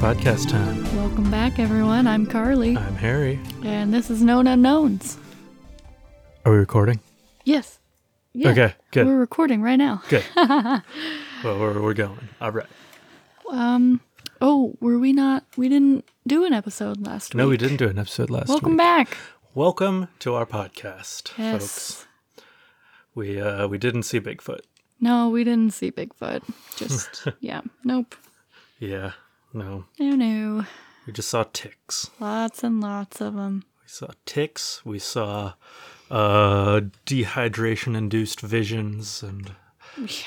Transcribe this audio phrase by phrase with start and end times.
[0.00, 0.82] podcast time.
[0.96, 2.06] Welcome back, everyone.
[2.06, 3.38] I'm Carly, I'm Harry.
[3.64, 5.18] and this is Known Unknowns.
[6.44, 7.00] Are we recording?
[7.44, 7.78] Yes.
[8.32, 9.06] Yeah, Okay, good.
[9.06, 10.02] We're recording right now.
[10.08, 10.24] Good.
[10.36, 10.82] well,
[11.44, 12.28] we're, we're going.
[12.40, 12.66] All right.
[13.50, 14.00] Um.
[14.40, 15.44] Oh, were we not?
[15.56, 17.46] We didn't do an episode last No, week.
[17.46, 18.78] No, we didn't do an episode last Welcome week.
[18.78, 19.16] Welcome back.
[19.54, 21.62] Welcome to our podcast, Yes.
[21.62, 22.06] folks.
[23.14, 24.60] We uh we didn't see Bigfoot.
[25.00, 26.42] No, we didn't see Bigfoot.
[26.76, 27.62] Just yeah.
[27.82, 28.14] Nope.
[28.78, 29.12] Yeah.
[29.52, 29.84] No.
[29.98, 30.64] No, no.
[31.06, 32.10] We just saw ticks.
[32.20, 33.64] Lots and lots of them.
[33.82, 34.84] We saw ticks.
[34.84, 35.54] We saw
[36.10, 39.52] uh dehydration induced visions and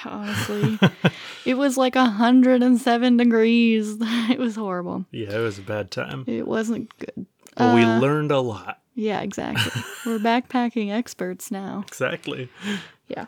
[0.06, 0.78] Honestly,
[1.46, 3.98] it was like a hundred and seven degrees.
[4.30, 5.06] It was horrible.
[5.12, 6.26] yeah, it was a bad time.
[6.28, 7.26] It wasn't good.
[7.56, 8.80] But we Uh, learned a lot.
[8.96, 9.82] Yeah, exactly.
[10.06, 11.84] We're backpacking experts now.
[11.88, 12.50] Exactly.
[13.08, 13.28] Yeah.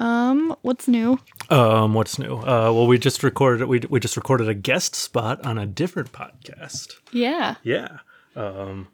[0.00, 1.18] Um, what's new?
[1.50, 2.36] Um, what's new?
[2.38, 6.10] Uh, well, we just recorded we we just recorded a guest spot on a different
[6.10, 6.94] podcast.
[7.12, 7.98] Yeah, Yeah.
[8.34, 8.88] Um,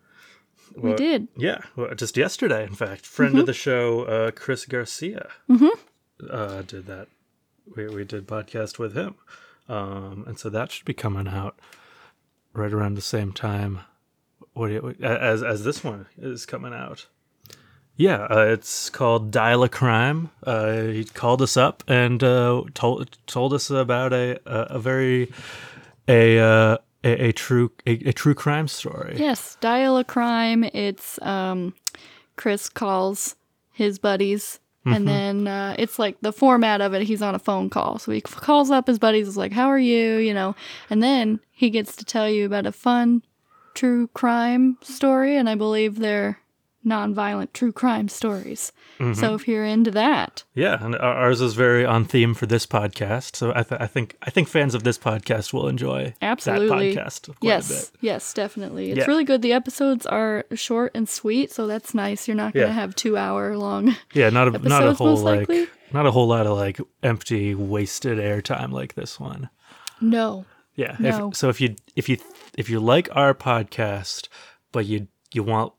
[0.75, 1.29] we well, did.
[1.37, 3.41] Yeah, well, just yesterday, in fact, friend Mm-hmm.
[3.41, 5.69] of the show, uh, Chris Garcia, mm-hmm.
[6.29, 7.07] uh, did that.
[7.77, 9.15] We we did podcast with him,
[9.69, 11.59] um, and so that should be coming out
[12.53, 13.81] right around the same time.
[14.55, 17.07] What you, as as this one is coming out?
[17.97, 20.31] Yeah, uh, it's called Dial a Crime.
[20.43, 25.33] Uh, he called us up and uh, told told us about a a, a very
[26.07, 29.17] a, uh, a a true a, a true crime story.
[29.19, 30.65] Yes, dial a crime.
[30.65, 31.75] It's um,
[32.37, 33.35] Chris calls
[33.73, 37.03] his buddies, and then uh, it's like the format of it.
[37.03, 39.27] He's on a phone call, so he calls up his buddies.
[39.27, 40.55] Is like, "How are you?" You know,
[40.91, 43.23] and then he gets to tell you about a fun
[43.73, 46.41] true crime story, and I believe they're
[46.87, 48.73] non-violent true crime stories.
[48.99, 49.13] Mm-hmm.
[49.21, 53.37] So if you're into that, Yeah, and ours is very on theme for this podcast.
[53.37, 56.95] So I, th- I think I think fans of this podcast will enjoy Absolutely.
[56.95, 58.01] that podcast quite a yes, bit.
[58.01, 58.91] yes, definitely.
[58.93, 59.07] It's Yeah.
[59.07, 59.43] really good.
[59.43, 62.27] The episodes are short and sweet, so that's nice.
[62.27, 62.81] You're not going to Yeah.
[62.81, 63.95] have two hour long.
[64.15, 65.51] Yeah, not a not a whole like
[65.93, 69.51] not a whole lot of like empty wasted airtime like this one.
[70.01, 70.47] No.
[70.77, 70.97] Yeah.
[71.01, 72.17] if- so if you if you
[72.57, 74.29] if you like our podcast,
[74.73, 75.73] but you you want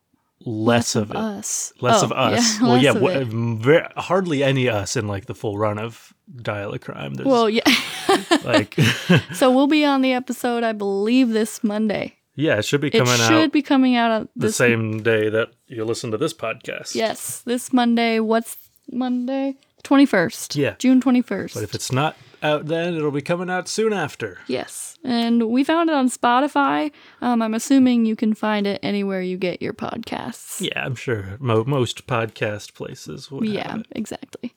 [0.45, 1.73] less, of, it, us.
[1.81, 2.59] less Oh, of us.
[2.59, 3.27] Yeah, well, yeah, of wha- it.
[3.27, 7.13] ver- hardly any us in like the full run of Dial a Crime.
[7.15, 7.61] There's Well, yeah.
[8.43, 8.75] like
[9.33, 12.15] so we'll be on the episode, I believe, this Monday.
[12.35, 15.29] yeah, it should be It coming should out be coming out on the same day
[15.29, 16.95] that you listen to this podcast.
[16.95, 18.19] Yes, this Monday.
[18.19, 18.57] What's
[18.91, 19.55] Monday?
[19.83, 20.55] Twenty first.
[20.55, 20.75] Yeah.
[20.79, 21.53] June twenty first.
[21.55, 24.39] But if it's not out then, it'll be coming out soon after.
[24.47, 26.91] Yes, and we found it on Spotify.
[27.21, 30.61] Um, I'm assuming you can find it anywhere you get your podcasts.
[30.61, 34.53] Yeah, I'm sure mo- most podcast places would Yeah, exactly.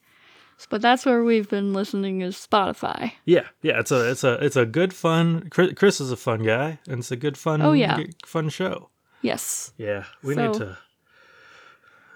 [0.69, 3.13] But that's where we've been listening is Spotify.
[3.25, 5.49] Yeah, yeah, it's a it's a it's a good fun.
[5.51, 7.63] Chris, Chris is a fun guy, and it's a good fun.
[7.63, 7.99] Oh, yeah.
[8.27, 8.91] fun show.
[9.23, 10.79] Yes, Yeah, we need to.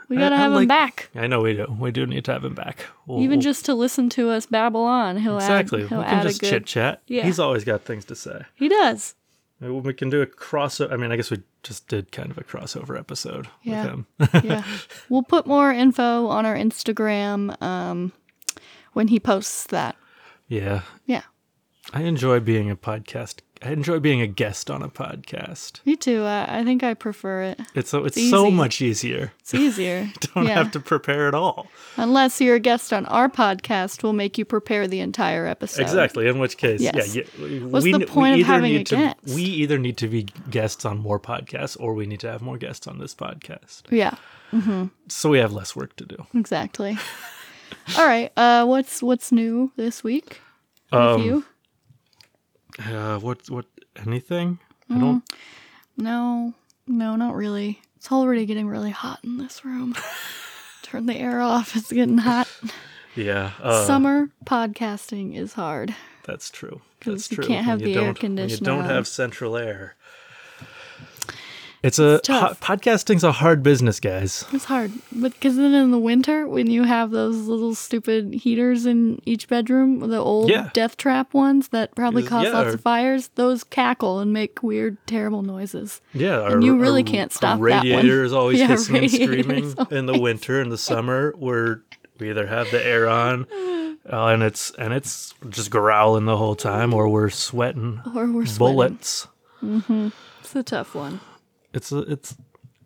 [0.09, 1.11] We gotta I have him like- back.
[1.15, 1.67] I know we do.
[1.79, 2.87] We do need to have him back.
[3.07, 5.85] We'll- Even we'll- just to listen to us babble on, he'll exactly.
[5.85, 5.89] add.
[5.89, 6.51] He'll we can add just good.
[6.51, 7.03] chit chat.
[7.07, 7.25] Yeah.
[7.25, 8.43] He's always got things to say.
[8.55, 9.15] He does.
[9.61, 10.93] We can do a crossover.
[10.93, 13.95] I mean, I guess we just did kind of a crossover episode Yeah.
[14.21, 14.45] with him.
[14.45, 14.63] Yeah,
[15.09, 18.13] we'll put more info on our Instagram um,
[18.93, 19.97] when he posts that.
[20.49, 21.23] yeah, Yeah,
[21.95, 23.41] I enjoy being a podcast.
[23.67, 25.81] I enjoy being a guest on a podcast.
[25.87, 26.23] me too.
[26.25, 27.61] I, I think I prefer it.
[27.75, 29.33] It's so it's so much easier.
[29.41, 30.11] It's easier.
[30.35, 30.55] Don't yeah.
[30.55, 31.69] have to prepare at all.
[31.97, 35.81] Unless you're a guest on our podcast, we'll make you prepare the entire episode.
[35.81, 36.29] Exactly.
[36.29, 37.17] In which case, Yes.
[37.17, 37.23] yeah.
[37.41, 39.17] yeah What's we, the we point of either having need a to, guest?
[39.35, 42.59] We either need to be guests on more podcasts, or we need to have more
[42.59, 44.17] guests on this podcast, Yeah,
[45.09, 46.27] so we have less work to do.
[46.35, 46.99] exactly.
[47.99, 48.31] All right.
[48.37, 50.41] Uh, what's what's new this week
[50.93, 51.45] with Um, you?
[52.79, 53.67] Uh, what what
[54.07, 54.59] anything?
[54.91, 54.97] Mm.
[54.97, 55.25] I don't.
[55.97, 56.55] No,
[56.87, 57.81] no, not really.
[57.97, 59.95] It's already getting really hot in this room.
[60.83, 61.75] Turn the air off.
[61.77, 62.49] It's getting hot.
[63.17, 63.53] Yeah.
[63.63, 65.95] Uh, Summer podcasting is hard.
[66.25, 66.81] That's true.
[67.05, 67.45] That's you true.
[67.45, 68.85] You can't have When the air don't- You don't on.
[68.87, 69.95] have central air.
[71.85, 72.61] It's a tough.
[72.63, 74.47] ho- podcasting's a hard business, guys.
[74.53, 78.87] It's hard, but because then in the winter, when you have those little stupid heaters
[78.87, 80.71] in each bedroom, the old Yeah.
[80.73, 84.63] death trap ones that probably cause yeah, lots or- of fires, those cackle and make
[84.63, 86.01] weird, terrible noises.
[86.15, 87.61] Yeah, And you really can't stop.
[87.61, 90.63] Radiator is always Yeah, hissing and screaming in the winter.
[90.63, 91.81] In the summer, we're
[92.19, 93.47] we either have the air on,
[94.11, 98.47] uh, and it's and it's just growling the whole time, or we're sweating Or we're
[98.47, 98.57] sweating.
[98.77, 99.29] bullets.
[100.41, 101.21] It's a tough one.
[101.75, 102.37] It's a, it's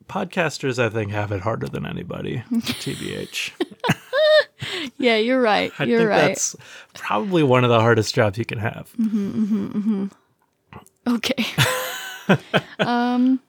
[0.08, 0.82] podcasters.
[0.82, 2.42] I think have it harder than anybody.
[2.52, 3.52] Tbh.
[4.98, 5.72] Yeah, you're right.
[5.78, 6.26] I you're think right.
[6.28, 6.56] that's
[6.94, 8.92] probably one of the hardest jobs you can have.
[8.98, 10.06] Mm-hmm, mm-hmm,
[11.08, 11.14] mm-hmm.
[11.14, 11.46] Okay.
[12.80, 13.40] um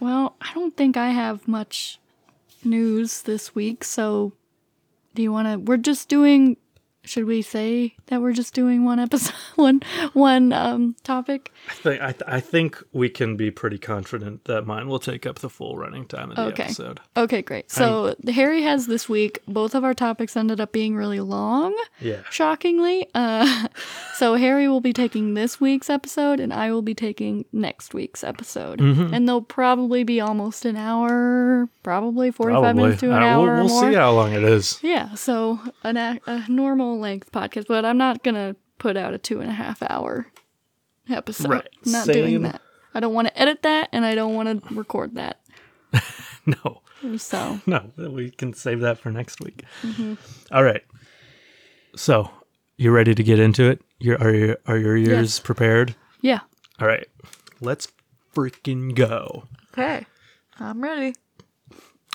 [0.00, 1.98] well, I don't think I have much
[2.62, 4.32] news this week, so
[5.14, 6.56] do you want to we're just doing
[7.08, 9.80] should we say that we're just doing one episode one
[10.12, 11.52] one um topic?
[11.68, 15.26] I think I, th- I think we can be pretty confident that mine will take
[15.26, 16.64] up the full running time of the Okay.
[16.64, 17.00] episode.
[17.16, 17.70] Okay, great.
[17.70, 19.40] So Harry has this week.
[19.48, 21.74] Both of our topics ended up being really long.
[22.00, 22.22] Yeah.
[22.30, 23.08] shockingly.
[23.14, 23.68] Uh,
[24.16, 28.22] so Harry will be taking this week's episode, and I will be taking next week's
[28.22, 28.78] episode.
[28.80, 29.14] Mm-hmm.
[29.14, 33.66] And they'll probably be almost an hour, probably forty-five minutes to an Uh, hour we'll
[33.66, 34.78] we'll see how long it is.
[34.82, 39.18] Yeah, so an, a, a normal length podcast, but I'm not gonna put out a
[39.18, 40.26] two and a half hour
[41.08, 41.50] episode.
[41.50, 42.14] Right, I'm not same.
[42.14, 42.60] doing that.
[42.94, 45.40] I don't want to edit that, and I don't want to record that.
[46.46, 46.80] No.
[47.18, 49.64] So No, we can save that for next week.
[49.82, 50.14] Mm-hmm.
[50.50, 50.82] All right.
[51.94, 52.30] So,
[52.78, 53.82] you ready to get into it?
[54.00, 55.40] Your are your are your ears Yes.
[55.40, 55.94] prepared?
[56.22, 56.40] yeah.
[56.80, 57.06] All right.
[57.60, 57.88] Let's
[58.34, 59.44] freaking go.
[59.74, 60.06] Okay,
[60.58, 61.14] I'm ready.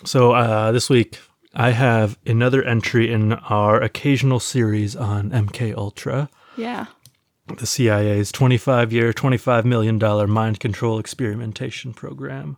[0.06, 1.20] So, uh, this week
[1.54, 6.88] I have another entry in our occasional series on MK Ultra, Yeah.
[7.58, 12.58] the CIA's 25-year, 25 million dollar mind control experimentation program.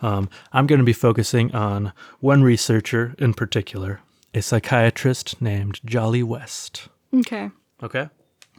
[0.00, 4.00] Um, I'm going to be focusing on one researcher in particular,
[4.34, 6.88] a psychiatrist named Jolly West.
[7.14, 7.50] Okay.
[7.82, 8.08] Okay.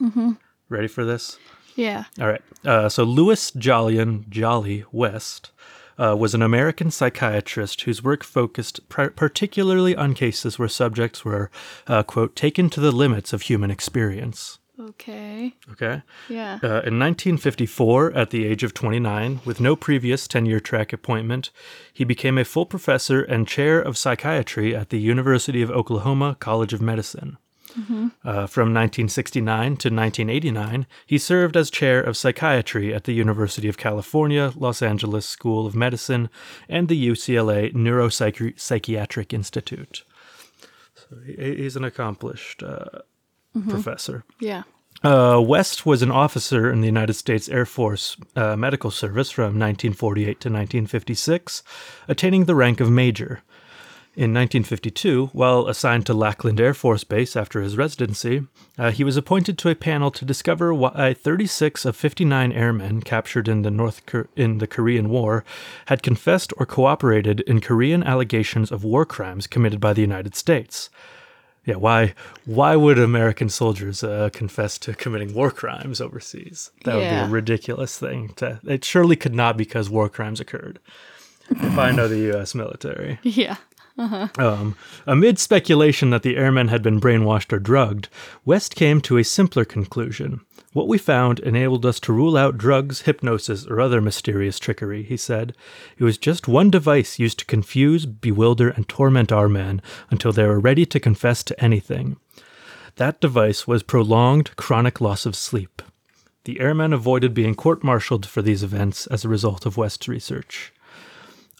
[0.01, 0.31] Mm-hmm.
[0.69, 1.37] Ready for this?
[1.75, 2.05] Yeah.
[2.19, 2.41] All right.
[2.65, 5.51] Uh, so Louis Jolyon Jolly West
[5.97, 11.49] uh, was an American psychiatrist whose work focused pr- particularly on cases where subjects were,
[11.87, 14.59] uh, quote, taken to the limits of human experience.
[14.79, 15.53] Okay.
[15.71, 16.01] Okay.
[16.27, 16.55] Yeah.
[16.63, 21.51] Uh, in 1954, at the age of 29, with no previous tenure track appointment,
[21.93, 26.73] he became a full professor and chair of psychiatry at the University of Oklahoma College
[26.73, 27.37] of Medicine.
[27.75, 33.77] Uh, from 1969 to 1989, he served as chair of psychiatry at the University of
[33.77, 36.29] California, Los Angeles School of Medicine,
[36.69, 40.03] and the UCLA Neuropsychiatric Institute.
[40.95, 42.99] So he's an accomplished uh,
[43.67, 44.23] professor.
[44.39, 44.63] Yeah.
[45.03, 49.59] Uh, West was an officer in the United States Air Force uh, Medical Service from
[49.59, 51.61] 1948 to 1956,
[52.07, 53.41] attaining the rank of major.
[54.15, 58.45] In 1952, while assigned to Lackland Air Force Base after his residency,
[58.77, 63.47] uh, he was appointed to a panel to discover why 36 of 59 airmen captured
[63.47, 64.03] in the North
[64.35, 65.43] in the Korean War
[65.87, 70.91] had confessed or cooperated in Korean allegations of war crimes committed by the United States.
[71.65, 72.13] Yeah, why
[72.45, 76.69] why would American soldiers uh, confess to committing war crimes overseas?
[76.83, 78.33] That would be a ridiculous thing.
[78.35, 80.77] To it surely could not because war crimes occurred.
[81.49, 82.53] if I know the U.S.
[82.53, 83.17] military.
[83.23, 83.55] Yeah.
[83.97, 84.75] Um,
[85.05, 88.09] amid speculation that the airmen had been brainwashed or drugged,
[88.43, 90.41] West came to a simpler conclusion.
[90.73, 95.17] What we found enabled us to rule out drugs, hypnosis, or other mysterious trickery, he
[95.17, 95.55] said.
[95.97, 100.47] It was just one device used to confuse, bewilder, and torment our men until they
[100.47, 102.17] were ready to confess to anything.
[102.95, 105.83] That device was prolonged, chronic loss of sleep.
[106.45, 110.73] The airmen avoided being court martialed for these events as a result of West's research.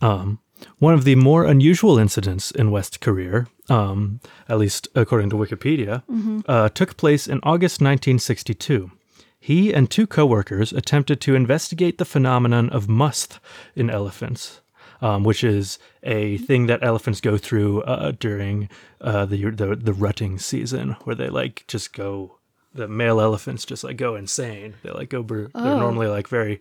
[0.02, 0.40] Um,
[0.80, 6.04] one of the more unusual incidents in West's career, um, at least according to Wikipedia,
[6.48, 8.92] uh, took place in August 1962.
[9.40, 13.40] He and two coworkers attempted to investigate the phenomenon of must
[13.76, 14.62] in elephants,
[15.02, 18.70] um, which is a thing that elephants go through uh, during
[19.02, 22.40] uh, the, the the rutting season, where they like just go.
[22.76, 24.74] The male elephants just like go insane.
[24.84, 25.22] They like go.
[25.24, 25.80] Ber- They're Oh.
[25.80, 26.60] normally like very,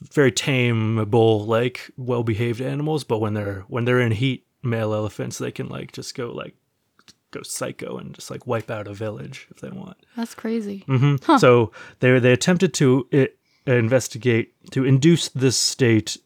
[0.00, 3.04] very tameable, like well behaved animals.
[3.04, 6.54] But when they're when they're in heat, male elephants they can like just go like
[7.32, 9.96] go psycho and just like wipe out a village if they want.
[10.16, 10.84] That's crazy.
[10.86, 13.28] hmm So they they attempted to i
[13.72, 16.16] investigate to induce this state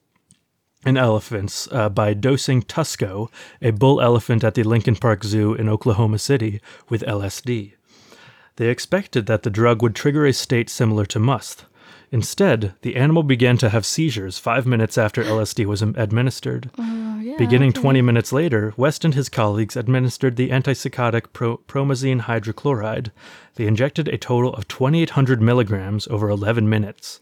[0.86, 3.28] in elephants uh, by dosing Tusko,
[3.60, 7.72] a bull elephant at the Lincoln Park Zoo in Oklahoma City, with LSD.
[8.56, 11.66] They expected that the drug would trigger a state similar to must.
[12.12, 16.70] Instead, the animal began to have seizures five minutes after LSD was administered.
[16.78, 17.36] Oh, yeah.
[17.36, 17.80] Beginning okay.
[17.80, 23.10] 20 minutes later, West and his colleagues administered the antipsychotic pro- promazine hydrochloride.
[23.56, 27.20] They injected a total of 2,800 milligrams over 11 minutes.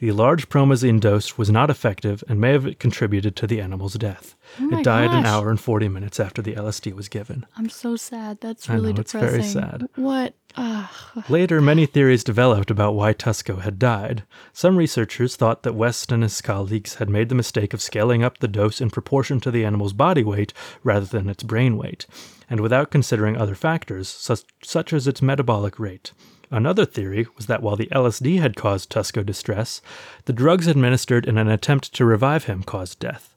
[0.00, 4.36] The large promazine dose was not effective and may have contributed to the animal's death.
[4.60, 7.46] Oh it died an hour and 40 minutes after the LSD was given.
[7.56, 8.40] I'm so sad.
[8.40, 9.40] That's really I know, it's depressing.
[9.40, 9.88] very sad.
[9.96, 10.34] What?
[10.56, 10.88] Ugh.
[11.28, 14.22] Later, many theories developed about why Tusko had died.
[14.52, 18.38] Some researchers thought that West and his colleagues had made the mistake of scaling up
[18.38, 20.52] the dose in proportion to the animal's body weight
[20.84, 22.06] rather than its brain weight,
[22.48, 26.12] and without considering other factors, such, such as its metabolic rate.
[26.50, 29.82] Another theory was that while the LSD had caused Tusko distress,
[30.24, 33.34] the drugs administered in an attempt to revive him caused death.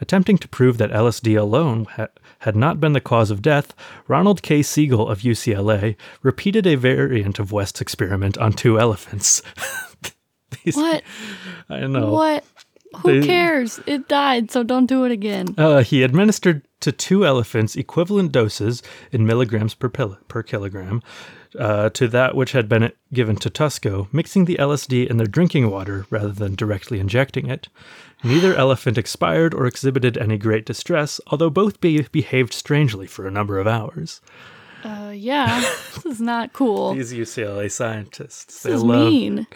[0.00, 2.06] Attempting to prove that LSD alone ha-
[2.40, 3.74] had not been the cause of death,
[4.06, 4.62] Ronald K.
[4.62, 9.42] Siegel of UCLA repeated a variant of West's experiment on two elephants.
[10.64, 11.02] These- What?
[11.68, 12.10] I know.
[12.12, 12.44] What?
[13.02, 13.80] Who They- cares?
[13.86, 15.54] It died, so don't do it again.
[15.58, 21.02] Uh, he administered to two elephants equivalent doses in milligrams per, pil- per kilogram
[21.58, 25.70] uh, to that which had been given to Tusko, mixing the LSD in their drinking
[25.70, 27.68] water rather than directly injecting it.
[28.24, 33.30] Neither elephant expired or exhibited any great distress, although both be- behaved strangely for a
[33.30, 34.20] number of hours.
[34.84, 35.60] Uh, yeah,
[35.94, 36.94] this is not cool.
[36.94, 39.46] These UCLA scientists, This they is love mean.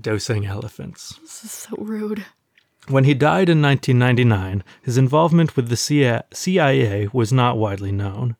[0.00, 1.18] dosing elephants.
[1.22, 2.26] This is so rude.
[2.88, 8.36] When he died in 1999, his involvement with the CIA was not widely known.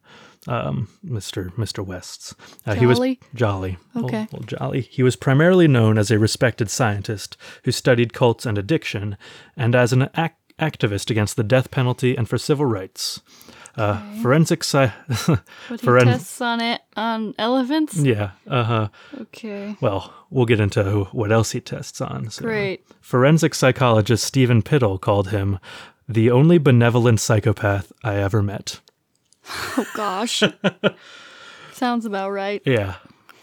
[0.49, 1.53] Um, Mr.
[1.55, 1.85] Mr.
[1.85, 2.35] West's.
[2.67, 3.21] Uh, He was Jolly?
[3.35, 3.79] Jolly.
[3.97, 4.29] Okay.
[4.33, 4.83] Well, Jolly.
[4.83, 9.17] He was primarily known as a respected scientist who studied cults and addiction,
[9.57, 13.21] and as an ac- activist against the death penalty and for civil rights.
[13.77, 14.91] Uh, Forensic sci-
[15.27, 17.97] But he Foren- tests on it on elephants.
[17.99, 18.31] yeah.
[18.47, 18.89] Uh huh.
[19.21, 22.31] Okay, Well, we'll get into what else he tests on.
[22.31, 22.47] soon.
[22.47, 22.87] great.
[23.03, 25.59] Forensic psychologist Stephen Pittel called him
[26.09, 28.81] the only benevolent psychopath I ever met.
[29.79, 30.43] Oh gosh,
[31.73, 32.63] sounds about right.
[32.65, 32.95] Yeah.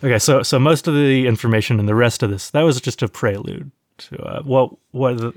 [0.03, 3.01] Okay, so so most of the information and the rest of this that was just
[3.01, 5.33] a prelude to uh, what what the,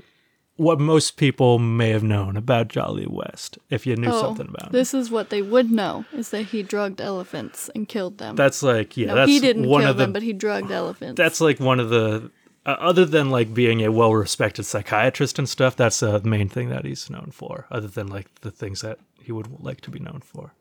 [0.57, 4.67] what most people may have known about Jolly West if you knew Oh, something about
[4.67, 4.71] him.
[4.73, 8.35] this is what they would know: is that he drugged elephants and killed them.
[8.35, 10.71] That's like yeah, no, that's he didn't one kill of the them, but he drugged
[10.71, 11.17] elephants.
[11.17, 12.29] that's like one of the
[12.65, 16.67] uh, other than like being a well-respected psychiatrist and stuff that's uh, the main thing
[16.69, 19.99] that he's known for other than like the things that he would like to be
[19.99, 20.53] known for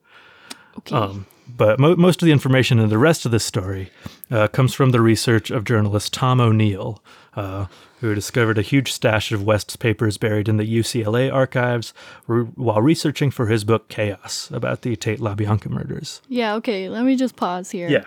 [0.79, 0.95] okay.
[0.97, 3.91] Um, but mo- most of the information in the rest of this story
[4.31, 7.03] uh, comes from the research of journalist Tom O'Neill,
[7.35, 7.67] uh,
[8.01, 11.95] who discovered a huge stash of West's papers buried in the UCLA archives
[12.27, 16.21] re- while researching for his book Chaos about the Tate LaBianca murders.
[16.29, 16.55] yeah.
[16.57, 16.89] Okay.
[16.89, 17.89] Let me just pause here.
[17.89, 18.05] Yeah.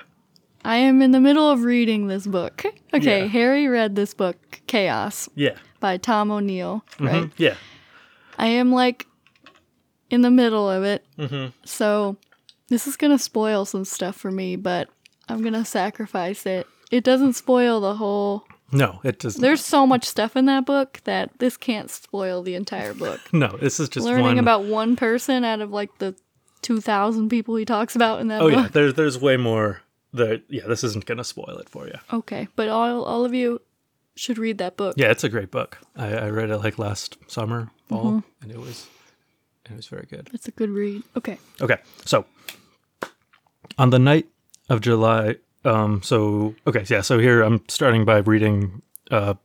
[0.66, 2.64] I am in the middle of reading this book.
[2.94, 3.28] Okay, Yeah.
[3.28, 4.36] Harry read this book,
[4.68, 7.24] Chaos, yeah, by Tom O'Neill, right?
[7.26, 7.54] Mhm, yeah.
[8.38, 9.06] I am like
[10.10, 11.06] in the middle of it.
[11.20, 11.54] Mhm.
[11.66, 12.18] So
[12.70, 14.90] this is going to spoil some stuff for me, but
[15.28, 16.68] I'm going to sacrifice it.
[16.92, 18.46] It doesn't spoil the whole.
[18.72, 19.42] No, it doesn't.
[19.42, 23.20] There's so much stuff in that book that this can't spoil the entire book.
[23.34, 24.40] No, this is just Learning one.
[24.40, 26.16] about one person out of like the
[26.62, 28.52] 2,000 people he talks about in that book.
[28.52, 28.64] oh book.
[28.66, 29.82] yeah, there's there's way more.
[30.14, 31.94] The yeah, this isn't gonna spoil it for you.
[32.12, 33.62] Okay, but all all of you
[34.16, 34.96] should read that book.
[34.98, 35.78] Yeah, it's a great book.
[35.96, 38.44] I, I read it like last summer, fall, Mm-hmm.
[38.44, 38.88] and it was
[39.70, 40.30] it was very good.
[40.34, 41.04] It's a good read.
[41.16, 41.38] Okay.
[41.62, 42.26] Okay, so
[43.78, 44.28] on the night
[44.70, 45.36] of July,
[45.66, 48.82] um, so okay, yeah, so here I'm starting by reading.
[49.12, 49.36] Uh,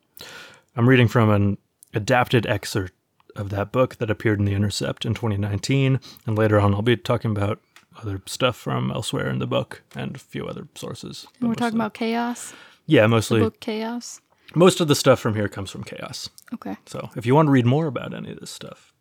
[0.76, 1.58] I'm reading from an
[1.92, 2.92] adapted excerpt
[3.36, 6.96] of that book that appeared in the Intercept in 2019, and later on I'll be
[6.96, 7.60] talking about
[8.00, 11.26] other stuff from elsewhere in the book and a few other sources.
[11.40, 12.52] And we're talking about chaos.
[12.86, 14.20] yeah, mostly Book chaos.
[14.54, 16.28] most of the stuff from here comes from Chaos.
[16.52, 16.76] Okay.
[16.86, 18.92] So if you want to read more about any of this stuff,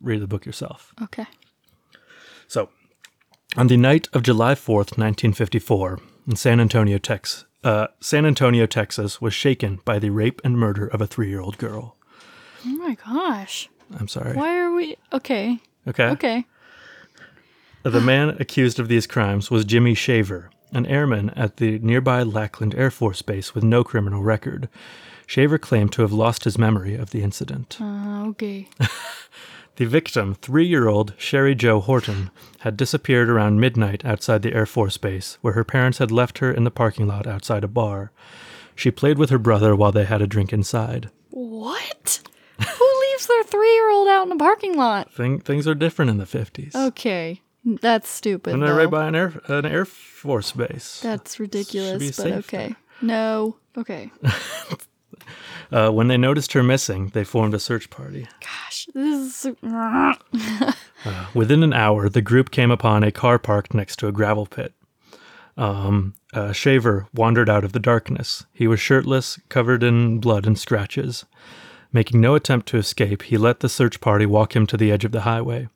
[0.00, 0.94] read the book yourself.
[1.02, 1.26] Okay.
[2.46, 2.70] So,
[3.56, 9.20] on the night of July 4th, 1954, in San Antonio, Texas, uh, San Antonio, Texas,
[9.20, 11.96] was shaken by the rape and murder of a three-year-old girl.
[12.64, 13.68] Oh my gosh.
[13.98, 14.36] I'm sorry.
[14.36, 15.58] Why are we okay?
[15.86, 16.08] Okay.
[16.10, 16.44] Okay.
[17.82, 22.74] The man accused of these crimes was Jimmy Shaver, an airman at the nearby Lackland
[22.74, 24.68] Air Force Base with no criminal record.
[25.26, 27.78] Shaver claimed to have lost his memory of the incident.
[27.80, 28.68] Uh, okay.
[29.78, 32.32] The victim, three year old Sherry Jo Horton,
[32.62, 36.50] had disappeared around midnight outside the Air Force Base, where her parents had left her
[36.50, 38.10] in the parking lot outside a bar.
[38.74, 41.10] She played with her brother while they had a drink inside.
[41.30, 42.20] What?
[42.58, 45.12] Who leaves their three-year-old out in a parking lot?
[45.12, 46.74] Thing, things are different in the 50s.
[46.74, 48.54] Okay, that's stupid.
[48.54, 48.78] and they're though.
[48.78, 50.98] right by an Air, an Air Force Base.
[51.02, 52.74] That's ridiculous, but okay.
[53.00, 53.54] No.
[53.76, 54.10] Okay.
[55.70, 58.26] Uh, when they noticed her missing, they formed a search party.
[58.40, 59.56] Gosh, this is.
[61.34, 64.72] Within an hour, the group came upon a car parked next to a gravel pit.
[65.56, 68.46] Um, uh, Shaver wandered out of the darkness.
[68.52, 71.24] He was shirtless, covered in blood and scratches.
[71.92, 75.04] Making no attempt to escape, he let the search party walk him to the edge
[75.04, 75.68] of the highway.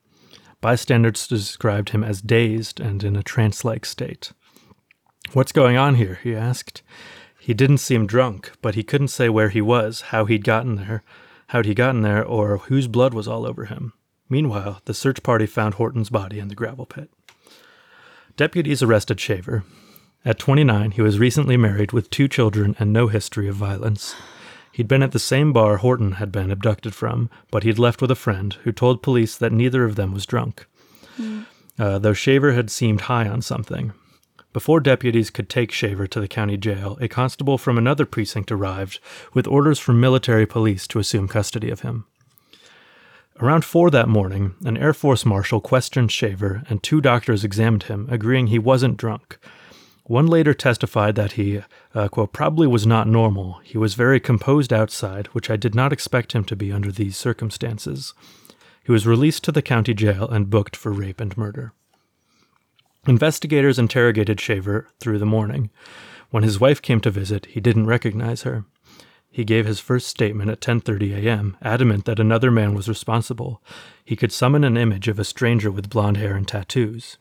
[0.61, 4.31] Bystanders described him as dazed and in a trance like state.
[5.33, 6.19] What's going on here?
[6.23, 6.81] he asked.
[7.43, 11.03] He didn't seem drunk, but he couldn't say where he was, how he'd gotten there,
[11.47, 13.91] how'd he gotten there, or whose blood was all over him.
[14.29, 17.09] Meanwhile, the search party found Horton's body in the gravel pit.
[18.37, 19.65] Deputies arrested Shaver.
[20.23, 24.15] At 29, he was recently married with two children and no history of violence.
[24.71, 28.09] He'd been at the same bar Horton had been abducted from, but he'd left with
[28.09, 30.65] a friend who told police that neither of them was drunk.
[31.77, 33.91] Uh, though Shaver had seemed high on something.
[34.53, 38.99] Before deputies could take Shaver to the county jail, a constable from another precinct arrived
[39.33, 42.05] with orders from military police to assume custody of him.
[43.39, 48.07] Around four that morning, an Air Force marshal questioned Shaver, and two doctors examined him,
[48.11, 49.39] agreeing he wasn't drunk.
[50.03, 51.63] One later testified that he,
[51.95, 53.59] uh, quote, probably was not normal.
[53.63, 57.17] He was very composed outside, which I did not expect him to be under these
[57.17, 58.13] circumstances.
[58.83, 61.73] He was released to the county jail and booked for rape and murder.
[63.05, 65.69] Investigators interrogated Shaver through the morning.
[66.29, 68.63] When his wife came to visit, he didn't recognize her.
[69.29, 73.61] He gave his first statement at 10:30 a.m., adamant that another man was responsible.
[74.05, 77.17] He could summon an image of a stranger with blonde hair and tattoos.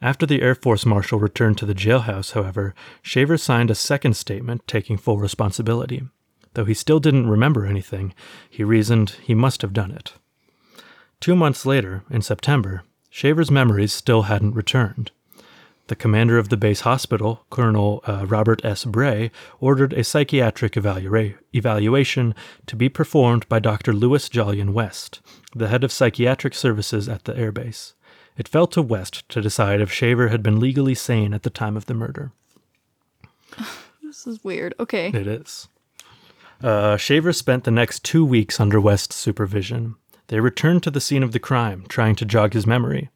[0.00, 4.66] After the Air Force Marshal returned to the jailhouse, however, Shaver signed a second statement
[4.66, 6.02] taking full responsibility.
[6.54, 8.14] Though he still didn't remember anything,
[8.48, 10.14] he reasoned he must have done it.
[11.20, 12.84] Two months later, in September,
[13.14, 15.12] Shaver's memories still hadn't returned.
[15.86, 18.84] The commander of the base hospital, Colonel uh, Robert S.
[18.84, 19.30] Bray,
[19.60, 22.34] ordered a psychiatric evalua- evaluation
[22.66, 23.92] to be performed by Dr.
[23.92, 25.20] Louis Jolyon West,
[25.54, 27.92] the head of psychiatric services at the airbase.
[28.36, 31.76] It fell to West to decide if Shaver had been legally sane at the time
[31.76, 32.32] of the murder.
[34.02, 34.74] This is weird.
[34.80, 35.08] Okay.
[35.08, 35.68] It is.
[36.62, 39.96] Uh, Shaver spent the next two weeks under West's supervision.
[40.28, 43.10] They returned to the scene of the crime, trying to jog his memory.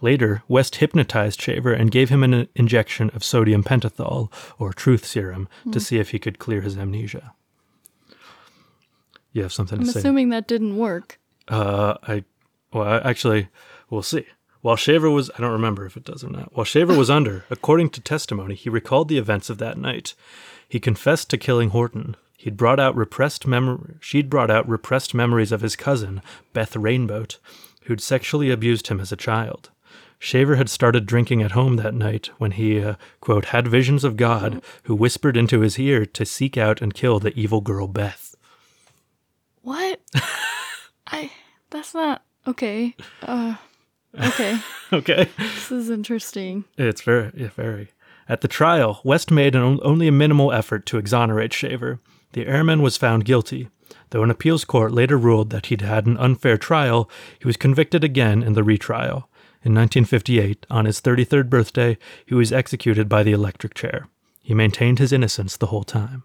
[0.00, 5.48] Later, West hypnotized Shaver and gave him an injection of sodium pentothal, or truth serum,
[5.70, 7.32] to see if he could clear his amnesia.
[9.32, 9.98] You have something I'm to say?
[10.00, 11.18] assuming that didn't work.
[11.48, 12.24] Uh, I,
[12.72, 13.48] well, I- actually,
[13.90, 14.26] we'll see.
[14.62, 16.54] While Shaver was, I don't remember if it does or not.
[16.56, 20.14] While Shaver was under, according to testimony, he recalled the events of that night.
[20.68, 22.16] He confessed to killing Horton.
[22.44, 26.20] He'd brought out repressed mem- she'd brought out repressed memories of his cousin,
[26.52, 27.38] Beth Rainbolt,
[27.84, 29.70] who'd sexually abused him as a child.
[30.18, 34.18] Shaver had started drinking at home that night when he, uh, quote, had visions of
[34.18, 38.34] God who whispered into his ear to seek out and kill the evil girl Beth.
[39.62, 40.02] What?
[41.06, 41.32] I.
[41.70, 42.24] That's not.
[42.46, 42.94] Okay.
[43.22, 43.54] Uh.
[44.20, 44.58] Okay.
[44.92, 45.30] Okay.
[45.38, 46.66] this is interesting.
[46.76, 47.88] It's very, yeah, very.
[48.28, 52.00] At the trial, West made an, only a minimal effort to exonerate Shaver.
[52.34, 53.68] The airman was found guilty.
[54.10, 58.02] Though an appeals court later ruled that he'd had an unfair trial, he was convicted
[58.04, 59.28] again in the retrial.
[59.62, 64.08] In 1958, on his 33rd birthday, he was executed by the electric chair.
[64.42, 66.24] He maintained his innocence the whole time.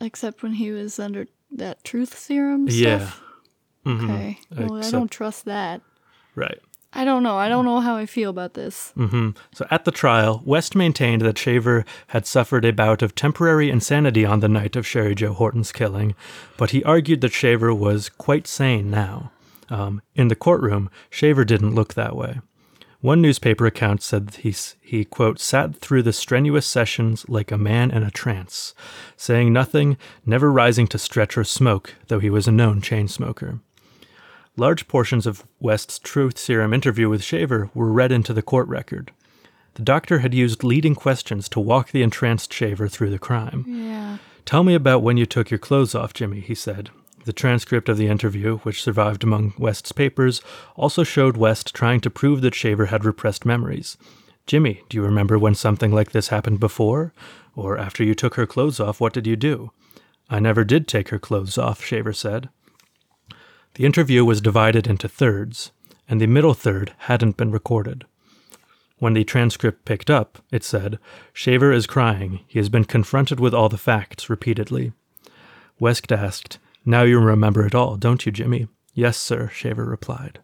[0.00, 2.98] Except when he was under that truth serum Yeah.
[2.98, 3.22] stuff.
[3.84, 4.04] Mhm.
[4.10, 4.38] Okay.
[4.56, 5.82] Well, I don't trust that.
[6.34, 6.60] Right.
[6.92, 7.36] I don't know.
[7.36, 8.92] I don't know how I feel about this.
[8.96, 9.30] Mm-hmm.
[9.54, 14.24] So at the trial, West maintained that Shaver had suffered a bout of temporary insanity
[14.24, 16.14] on the night of Sherry Jo Horton's killing,
[16.56, 19.30] but he argued that Shaver was quite sane now.
[19.68, 22.40] Um, in the courtroom, Shaver didn't look that way.
[23.00, 27.90] One newspaper account said he, he, quote, sat through the strenuous sessions like a man
[27.90, 28.74] in a trance,
[29.16, 33.60] saying nothing, never rising to stretch or smoke, though he was a known chain smoker.
[34.60, 39.10] Large portions of West's truth serum interview with Shaver were read into the court record.
[39.72, 43.64] The doctor had used leading questions to walk the entranced Shaver through the crime.
[43.66, 44.18] Yeah.
[44.44, 46.90] Tell me about when you took your clothes off, Jimmy, he said.
[47.24, 50.42] The transcript of the interview, which survived among West's papers,
[50.76, 53.96] also showed West trying to prove that Shaver had repressed memories.
[54.46, 57.14] Jimmy, do you remember when something like this happened before?
[57.56, 59.70] Or after you took her clothes off, what did you do?
[60.28, 62.50] I never did take her clothes off, Shaver said.
[63.74, 65.72] The interview was divided into thirds,
[66.08, 68.04] and the middle third hadn't been recorded.
[68.98, 70.98] When the transcript picked up, it said,
[71.32, 72.40] Shaver is crying.
[72.46, 74.92] He has been confronted with all the facts repeatedly.
[75.78, 78.68] West asked, Now you remember it all, don't you, Jimmy?
[78.92, 80.40] Yes, sir, Shaver replied.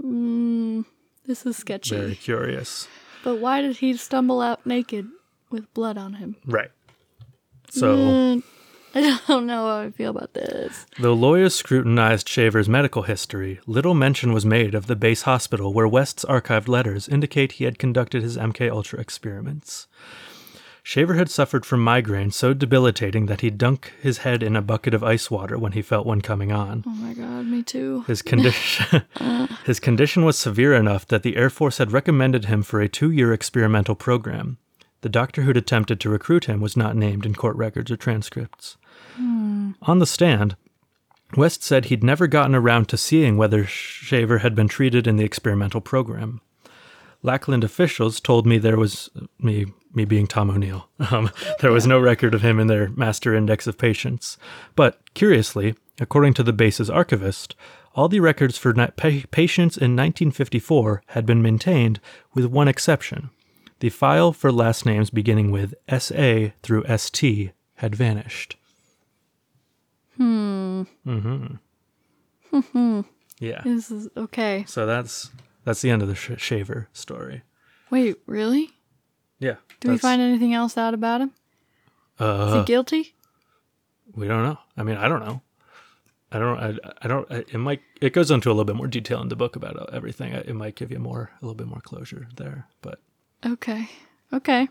[0.00, 0.84] Mm,
[1.24, 1.96] this is sketchy.
[1.96, 2.86] Very curious.
[3.24, 5.08] But why did he stumble out naked
[5.50, 6.36] with blood on him?
[6.44, 6.70] Right.
[7.70, 8.42] So, Mm,
[8.96, 10.86] I don't know how I feel about this.
[10.98, 15.86] though lawyers scrutinized Shaver's medical history, little mention was made of the base hospital where
[15.86, 19.86] West's archived letters indicate he had conducted his MK Ultra experiments.
[20.82, 24.94] Shaver had suffered from migraine so debilitating that he'd dunk his head in a bucket
[24.94, 26.82] of ice water when he felt one coming on.
[26.86, 28.02] Oh my god, me too.
[28.06, 29.02] His condition
[29.66, 33.34] his condition was severe enough that the Air Force had recommended him for a 2-year
[33.34, 34.56] experimental program.
[35.02, 38.76] The doctor who'd attempted to recruit him was not named in court records or transcripts.
[39.18, 40.56] On the stand,
[41.36, 45.24] West said he'd never gotten around to seeing whether Shaver had been treated in the
[45.24, 46.40] experimental program.
[47.22, 50.88] Lackland officials told me there was me me being Tom O'Neill.
[51.10, 54.38] Um, there was no record of him in their master index of patients.
[54.74, 57.54] But curiously, according to the base's archivist,
[57.94, 62.00] all the records for pa- patients in 1954 had been maintained,
[62.34, 63.30] with one exception.
[63.80, 68.56] The file for last names beginning with SA through ST had vanished.
[70.16, 70.82] Hmm.
[71.06, 73.00] Mm-hmm.
[73.38, 73.62] yeah.
[73.64, 74.64] This is okay.
[74.66, 75.30] So that's
[75.64, 77.42] that's the end of the sh- Shaver story.
[77.90, 78.70] Wait, really?
[79.38, 79.56] Yeah.
[79.80, 81.32] Do we find anything else out about him?
[82.18, 83.14] Uh, Is Uh, he guilty?
[84.14, 84.58] we don't know.
[84.76, 85.42] I mean, I don't know.
[86.32, 86.58] I don't.
[86.58, 87.30] I, I don't.
[87.30, 87.82] I, it might.
[88.00, 90.32] It goes into a little bit more detail in the book about uh, everything.
[90.32, 92.66] It might give you more, a little bit more closure there.
[92.82, 93.00] But
[93.44, 93.88] Okay.
[94.32, 94.68] Okay.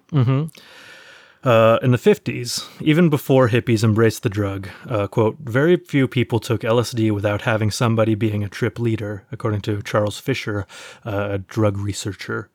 [1.45, 6.39] Uh, in the 50s, even before hippies embraced the drug, uh, quote, very few people
[6.39, 10.65] took LSD without having somebody being a trip leader, according to Charles Fisher,
[11.05, 12.49] uh, a drug researcher.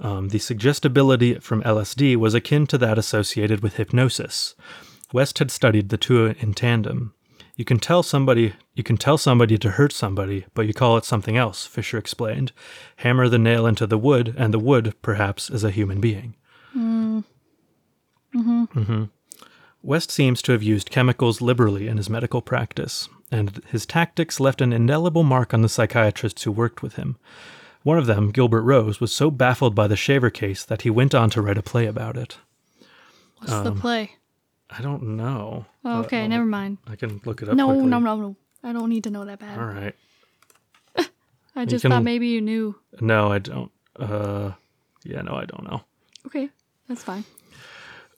[0.00, 4.56] Um, the suggestibility from LSD was akin to that associated with hypnosis.
[5.12, 7.14] West had studied the two in tandem.
[7.54, 11.04] You can tell somebody you can tell somebody to hurt somebody, but you call it
[11.04, 12.50] something else, Fisher explained.
[12.96, 16.34] Hammer the nail into the wood, and the wood, perhaps, is a human being.
[19.82, 24.60] West seems to have used chemicals liberally in his medical practice, and his tactics left
[24.60, 27.16] an indelible mark on the psychiatrists who worked with him.
[27.82, 31.14] One of them, Gilbert Rose, was so baffled by the Shaver case that he went
[31.16, 32.38] on to write a play about it.
[33.38, 34.12] What's Um, the play?
[34.70, 35.66] I don't know.
[35.84, 36.78] Oh, Uh, okay, never mind.
[36.86, 37.56] I can look it up.
[37.56, 37.86] No, quickly.
[37.86, 38.36] no, no, no.
[38.62, 39.58] I don't need to know that bad.
[39.58, 39.94] All right.
[41.56, 42.76] I just can- thought maybe you knew.
[43.00, 43.72] No, I don't.
[43.98, 44.52] Uh,
[45.04, 45.82] yeah, no, I don't know.
[46.26, 46.50] Okay,
[46.88, 47.24] that's fine.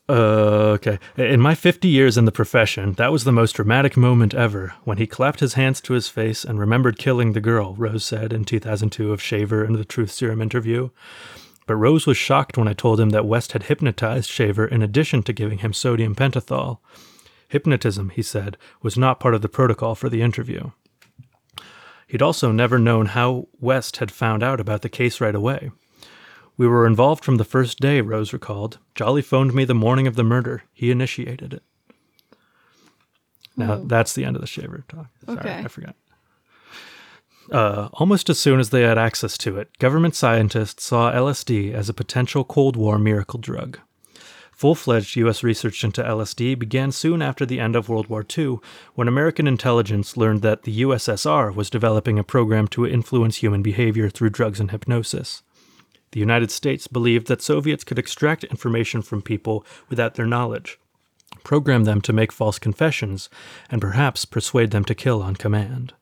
[0.06, 0.98] Uh, okay.
[1.16, 4.98] In my 50 years in the profession, that was the most dramatic moment ever when
[4.98, 8.44] he clapped his hands to his face and remembered killing the girl, Rose said in
[8.44, 10.90] 2002 of Shaver in the Truth Serum interview.
[11.66, 15.22] But Rose was shocked when I told him that West had hypnotized Shaver in addition
[15.22, 16.80] to giving him sodium pentothal.
[17.48, 20.72] Hypnotism, he said, was not part of the protocol for the interview.
[22.06, 25.70] He'd also never known how West had found out about the case right away.
[26.56, 28.78] We were involved from the first day, Rose recalled.
[28.94, 30.62] Jolly phoned me the morning of the murder.
[30.72, 31.62] He initiated it.
[33.56, 35.06] Now, that's the end of the shaver talk.
[35.26, 35.62] Sorry, Okay.
[35.64, 35.96] I forgot.
[37.52, 41.88] Uh, almost as soon as they had access to it, government scientists saw LSD as
[41.88, 43.78] a potential Cold War miracle drug.
[44.50, 45.42] Full fledged U.S.
[45.42, 48.58] research into LSD began soon after the end of World War II,
[48.94, 54.08] when American intelligence learned that the USSR was developing a program to influence human behavior
[54.08, 55.42] through drugs and hypnosis.
[56.14, 60.78] The United States believed that Soviets could extract information from people without their knowledge,
[61.42, 63.28] program them to make false confessions,
[63.68, 65.92] and perhaps persuade them to kill on command.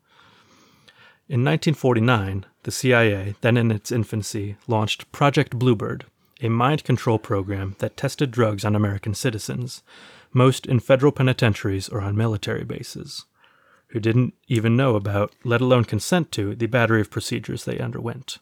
[1.31, 6.05] In 1949, the CIA, then in its infancy, launched Project Bluebird,
[6.43, 9.83] a mind control program that tested drugs on American citizens,
[10.35, 13.25] most in federal penitentiaries or on military bases,
[13.89, 18.37] who didn't even know about, let alone consent to, the battery of procedures they underwent.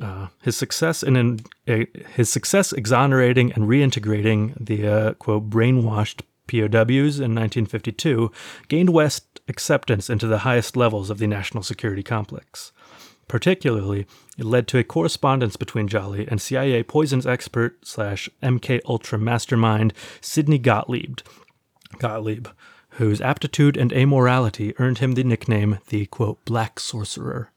[0.00, 6.20] Uh, his success in, in uh, his success exonerating and reintegrating the uh, quote brainwashed
[6.46, 8.30] POWs in 1952
[8.68, 12.72] gained West acceptance into the highest levels of the national security complex.
[13.28, 14.06] Particularly,
[14.38, 19.92] it led to a correspondence between Jolly and CIA poisons expert slash MK Ultra mastermind
[20.20, 21.18] Sidney Gottlieb,
[21.98, 22.48] Gottlieb,
[22.90, 27.50] whose aptitude and amorality earned him the nickname the quote Black Sorcerer.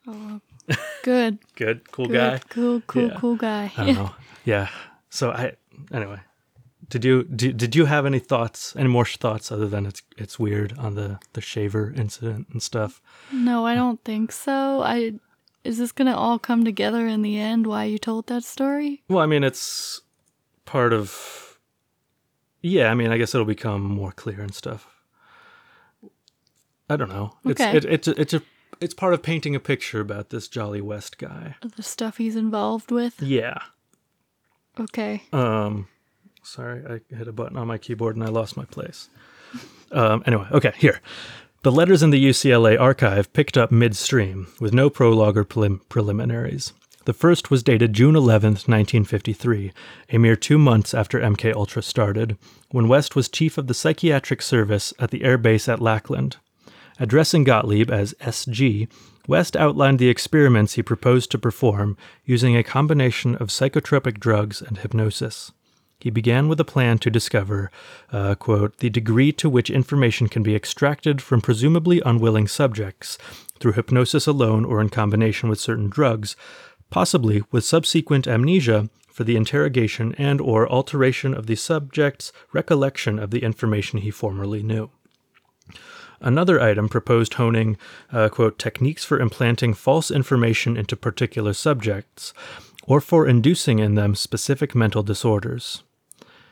[1.04, 1.38] Good.
[1.56, 2.42] Good, cool Good.
[2.42, 2.42] guy.
[2.50, 3.18] Cool, cool, Yeah.
[3.20, 3.72] cool guy.
[3.78, 4.12] I don't know.
[4.46, 4.70] Yeah.
[5.10, 5.54] So I
[5.92, 6.20] anyway.
[6.90, 8.76] Did you did, did you have any thoughts?
[8.76, 13.02] Any more thoughts other than it's it's weird on the the shaver incident and stuff?
[13.32, 14.82] No, I don't think so.
[14.82, 15.14] I
[15.64, 17.68] is this gonna all come together in the end?
[17.68, 19.04] Why you told that story?
[19.08, 20.02] Well, I mean, it's
[20.66, 21.60] part of.
[22.62, 24.88] Yeah, I mean, I guess it'll become more clear and stuff.
[26.90, 27.38] I don't know.
[27.46, 27.78] It's Okay.
[27.78, 28.42] it, it's it's a
[28.82, 31.56] it's part of painting a picture about this Jolly West guy.
[31.76, 33.22] The stuff he's involved with.
[33.22, 33.60] Yeah.
[34.80, 35.24] Okay.
[35.34, 35.88] Um,
[36.44, 39.10] sorry, I hit a button on my keyboard and I lost my place.
[39.92, 41.02] Um, anyway, okay, here.
[41.63, 46.72] The letters in the UCLA archive picked up midstream, with no prologue or prelim- preliminaries.
[47.06, 49.74] The first was dated June 11th, 1953,
[50.12, 52.38] a mere two months after MK Ultra started,
[52.72, 56.38] when West was chief of the psychiatric service at the air base at Lackland.
[57.02, 58.90] Addressing Gottlieb as SG,
[59.26, 64.80] West outlined the experiments he proposed to perform using a combination of psychotropic drugs and
[64.80, 65.54] hypnosis.
[66.02, 67.72] He began with a plan to discover,
[68.12, 73.18] uh, quote, the degree to which information can be extracted from presumably unwilling subjects
[73.60, 76.36] through hypnosis alone or in combination with certain drugs,
[76.90, 83.32] possibly with subsequent amnesia for the interrogation and or alteration of the subject's recollection of
[83.32, 84.90] the information he formerly knew.
[86.22, 87.78] Another item proposed honing,
[88.12, 92.34] uh, quote, techniques for implanting false information into particular subjects
[92.84, 95.84] or for inducing in them specific mental disorders.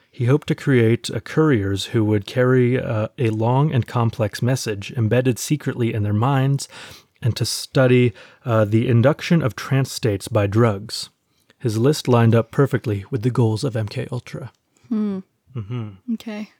[0.09, 4.91] He hoped to create uh, couriers who would carry uh, a long and complex message
[4.93, 6.67] embedded secretly in their minds
[7.21, 8.13] and to study
[8.45, 11.09] uh, the induction of trance states by drugs.
[11.59, 14.51] His list lined up perfectly with the goals of MK Ultra.
[14.89, 15.19] Hmm.
[15.55, 16.13] Mm-hmm.
[16.13, 16.51] Okay.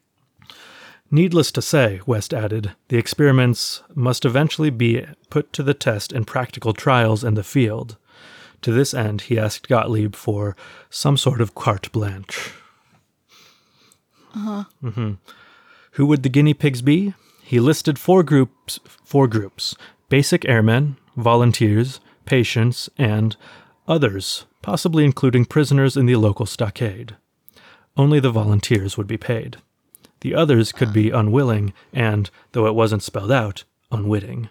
[1.10, 6.26] Needless to say, West added, the experiments must eventually be put to the test in
[6.26, 7.98] practical trials in the field.
[8.64, 10.56] To this end, he asked Gottlieb for
[10.90, 12.52] some sort of carte blanche.
[14.36, 15.12] Uh huh.
[15.92, 17.14] Who would the guinea pigs be?
[17.42, 18.80] He listed four groups.
[19.06, 19.76] Four groups:
[20.10, 23.38] basic airmen, volunteers, patients, and
[23.88, 27.16] others, possibly including prisoners in the local stockade.
[27.96, 29.58] Only the volunteers would be paid.
[30.22, 34.50] The others could be unwilling and, though it wasn't spelled out, unwitting.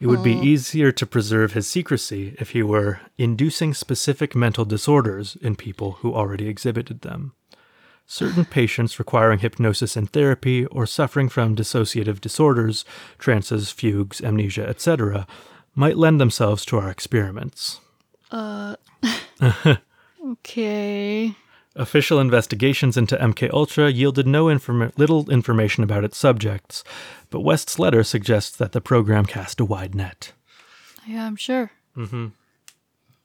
[0.00, 5.36] It would be easier to preserve his secrecy if he were inducing specific mental disorders
[5.42, 7.34] in people who already exhibited them.
[8.06, 12.84] Certain patients requiring hypnosis and therapy or suffering from dissociative disorders,
[13.18, 15.26] trances, fugues, amnesia, etc.,
[15.74, 17.78] might lend themselves to our experiments.
[18.30, 18.76] Uh.
[20.30, 21.36] okay.
[21.76, 26.82] Official investigations into MK Ultra yielded no inform- little information about its subjects,
[27.30, 30.32] but West's letter suggests that the program cast a wide net.
[31.06, 31.70] Yeah, I'm sure.
[31.96, 32.26] Mm-hmm.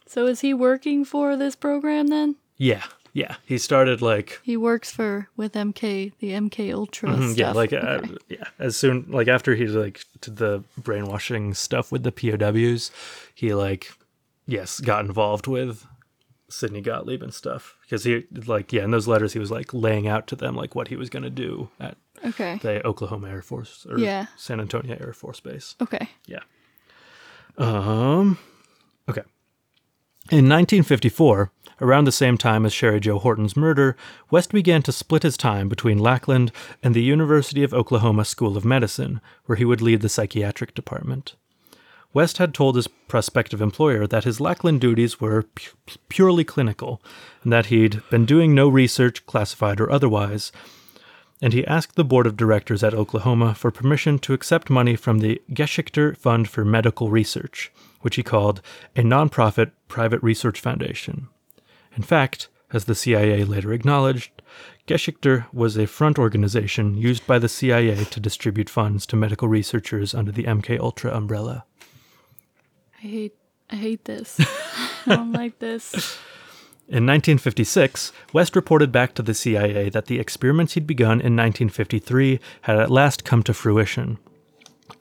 [0.05, 2.36] So is he working for this program then?
[2.58, 3.36] Yeah, yeah.
[3.45, 7.38] He started like He works for with MK, the MK Ultra Mhm, stuff.
[7.38, 8.43] yeah, like uh, yeah.
[8.60, 12.91] As soon like after he like did the brainwashing stuff with the POWs,
[13.34, 13.91] he like
[14.45, 15.86] yes got involved with
[16.49, 20.08] Sidney Gottlieb and stuff because he like yeah in those letters he was like laying
[20.08, 22.60] out to them like what he was gonna do at okay.
[22.62, 24.27] the Oklahoma Air Force or Yeah.
[24.38, 25.75] San Antonio Air Force Base.
[25.81, 26.10] Okay.
[26.27, 26.41] Yeah.
[27.58, 28.38] Um.
[29.10, 29.23] Okay.
[30.31, 33.95] In 1954, around the same time as Sherry Jo Horton's murder,
[34.31, 38.65] West began to split his time between Lackland and the University of Oklahoma School of
[38.65, 41.36] Medicine, where he would lead the psychiatric department.
[42.15, 45.75] West had told his prospective employer that his Lackland duties were pu-
[46.08, 47.01] purely clinical,
[47.43, 50.54] and that he'd been doing no research, classified or otherwise,
[51.41, 55.19] and he asked the board of directors at Oklahoma for permission to accept money from
[55.19, 58.62] the Geschickter Fund for Medical Research, which he called
[58.95, 61.28] a nonprofit private research foundation.
[61.97, 64.41] In fact, as the CIA later acknowledged,
[64.88, 70.15] Geschickter was a front organization used by the CIA to distribute funds to medical researchers
[70.15, 71.65] under the MK Ultra umbrella.
[72.97, 73.36] I hate
[73.69, 74.39] I hate this.
[75.05, 76.17] I don't like this.
[76.88, 82.39] In 1956, West reported back to the CIA that the experiments he'd begun in 1953
[82.62, 84.19] had at last come to fruition.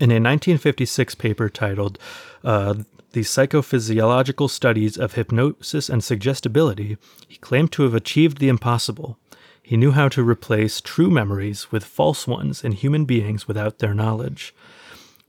[0.01, 1.99] In a 1956 paper titled
[2.43, 2.75] uh,
[3.13, 6.97] The Psychophysiological Studies of Hypnosis and Suggestibility,
[7.29, 9.19] he claimed to have achieved the impossible.
[9.63, 13.95] He knew how to replace true memories with false ones in human beings without their
[13.95, 14.55] knowledge.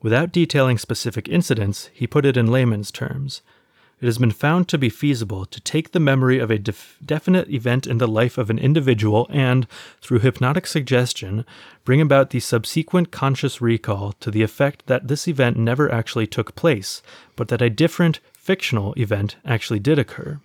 [0.02, 3.42] Without detailing specific incidents, he put it in layman's terms.
[4.02, 7.50] It has been found to be feasible to take the memory of a def- definite
[7.50, 9.68] event in the life of an individual and,
[10.02, 11.46] through hypnotic suggestion,
[11.86, 16.56] bring about the subsequent conscious recall to the effect that this event never actually took
[16.56, 17.02] place,
[17.38, 20.40] but that a different, fictional event actually did occur.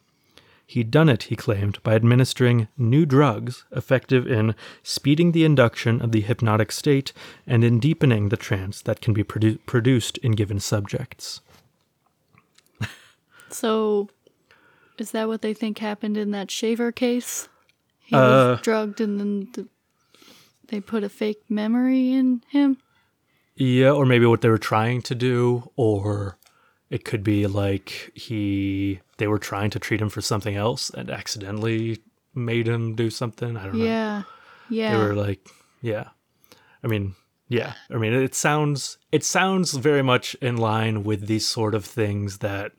[0.70, 4.54] He'd done it, he claimed, by administering new drugs effective in
[4.84, 7.12] speeding the induction of the hypnotic state
[7.44, 11.40] and in deepening the trance that can be produ- produced in given subjects.
[13.48, 14.08] So
[14.96, 17.48] is that what they think happened in that shaver case?
[17.98, 19.66] He Uh, was drugged and then the,
[20.68, 22.78] they put a fake memory in him?
[23.56, 26.38] Yeah, or maybe what they were trying to do, or
[26.90, 31.08] it could be like he they were trying to treat him for something else and
[31.10, 32.02] accidentally
[32.34, 33.56] made him do something.
[33.56, 33.84] I don't know.
[33.84, 34.22] Yeah.
[34.68, 34.96] Yeah.
[34.96, 35.46] They were like,
[35.82, 36.08] yeah.
[36.82, 37.14] I mean,
[37.48, 37.74] yeah.
[37.90, 42.38] I mean, it sounds it sounds very much in line with these sort of things
[42.38, 42.72] that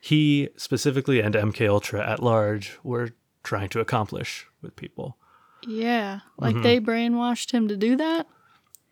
[0.00, 3.10] he specifically and MK Ultra at large were
[3.42, 5.16] trying to accomplish with people.
[5.66, 6.20] yeah.
[6.38, 6.62] Like Mm-hmm.
[6.62, 8.26] they brainwashed him to do that?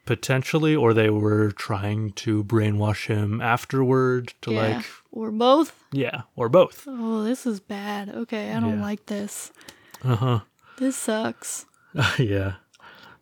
[0.05, 4.77] Potentially, or they were trying to brainwash him afterward to yeah.
[4.77, 5.79] like or both?
[5.93, 6.85] Yeah, or both.
[6.87, 8.09] Oh, this is bad.
[8.11, 8.83] Okay, I don't Yeah.
[8.83, 9.53] like this.
[10.03, 10.41] Uh huh.
[10.77, 11.67] This sucks.
[12.19, 12.55] yeah.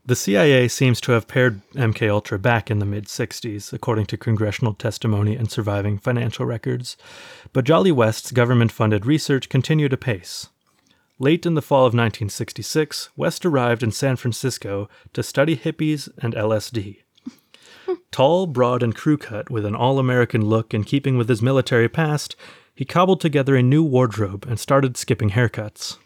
[0.05, 4.16] The CIA seems to have pared MK Ultra back in the mid 60s, according to
[4.16, 6.97] congressional testimony and surviving financial records.
[7.53, 10.49] But Jolly West's government-funded research continued apace.
[11.22, 16.35] Late in the fall of 1966, West arrived in San Francisco to study hippies and
[16.35, 16.96] LSD.
[18.11, 21.88] Tall, broad, and crew cut, with an all American look in keeping with his military
[21.88, 22.35] past,
[22.74, 25.96] he cobbled together a new wardrobe and started skipping haircuts.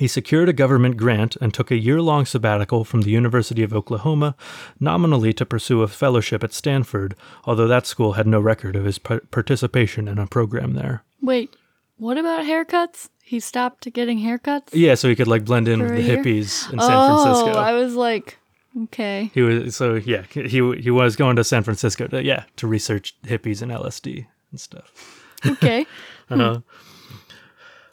[0.00, 3.72] He secured a government grant and took a year long sabbatical from the University of
[3.72, 4.34] Oklahoma,
[4.80, 8.98] nominally to pursue a fellowship at Stanford, although that school had no record of his
[8.98, 11.04] par- participation in a program there.
[11.22, 11.54] Wait,
[11.98, 13.08] what about haircuts?
[13.22, 14.68] He stopped getting haircuts?
[14.72, 16.18] Yeah, so he could like blend in with the year?
[16.18, 17.58] hippies in San oh, Francisco.
[17.58, 18.38] I was like,
[18.84, 19.30] okay.
[19.34, 20.22] He was so yeah.
[20.30, 24.60] He he was going to San Francisco to yeah to research hippies and LSD and
[24.60, 25.22] stuff.
[25.44, 25.86] Okay.
[26.30, 26.60] Uh,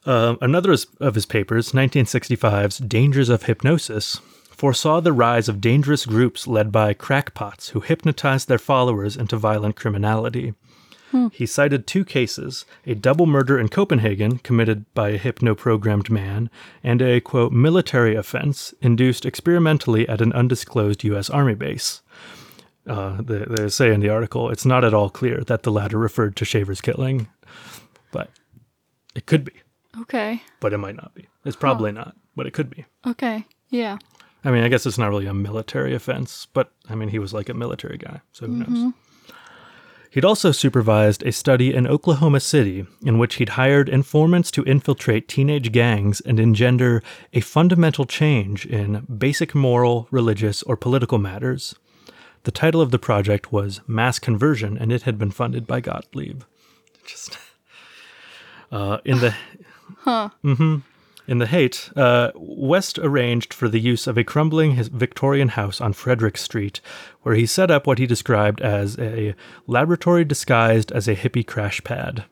[0.06, 6.48] um, another of his papers, 1965's Dangers of Hypnosis, foresaw the rise of dangerous groups
[6.48, 10.54] led by crackpots who hypnotized their followers into violent criminality.
[11.32, 16.50] He cited two cases a double murder in Copenhagen committed by a hypno programmed man,
[16.84, 21.30] and a, quote, military offense induced experimentally at an undisclosed U.S.
[21.30, 22.02] Army base.
[22.88, 25.98] Uh, they, they say in the article, it's not at all clear that the latter
[25.98, 27.28] referred to Shaver's killing,
[28.12, 28.30] but
[29.16, 29.54] it could be,
[30.02, 30.42] Okay.
[30.60, 31.28] but it might not be.
[31.46, 32.86] It's probably not, but it could be.
[33.08, 33.46] Okay.
[33.70, 33.98] Yeah.
[34.44, 37.34] I mean, I guess it's not really a military offense, but I mean, he was
[37.34, 38.94] like a military guy, so who knows?
[40.14, 45.28] He'd also supervised a study in Oklahoma City in which he'd hired informants to infiltrate
[45.28, 47.02] teenage gangs and engender
[47.34, 51.74] a fundamental change in basic moral, religious, or political matters.
[52.44, 56.44] The title of the project was Mass Conversion, and it had been funded by Gottlieb.
[57.08, 57.40] Just
[58.72, 59.34] uh, in the
[60.04, 60.30] Huh.
[61.26, 65.94] In the Haight, uh, West arranged for the use of a crumbling Victorian house on
[65.94, 66.82] Frederick Street,
[67.22, 69.34] where he set up what he described as a
[69.66, 72.26] laboratory disguised as a hippie crash pad.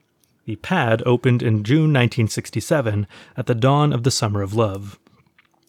[0.46, 5.00] The pad opened in June 1967 at the dawn of the Summer of Love.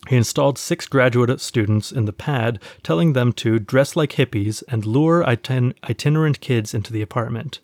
[0.09, 4.85] He installed six graduate students in the pad, telling them to dress like hippies and
[4.85, 7.61] lure iten- itinerant kids into the apartment.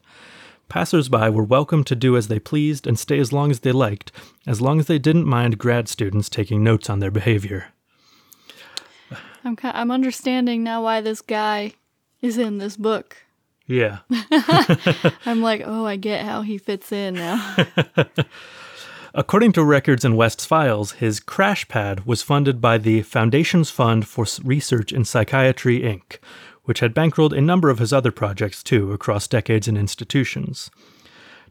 [0.68, 4.12] Passers-by were welcome to do as they pleased and stay as long as they liked,
[4.46, 7.68] as long as they didn't mind grad students taking notes on their behavior.
[9.44, 11.72] I'm ki- I'm understanding now why this guy
[12.20, 13.16] is in this book.
[13.66, 13.98] Yeah.
[15.26, 17.57] I'm like, oh, I get how he fits in now.
[19.14, 24.07] According to records in West's files, his crash pad was funded by the Foundation's Fund
[24.07, 26.18] for Research in Psychiatry, Inc.,
[26.68, 30.70] which had bankrolled a number of his other projects too across decades and institutions.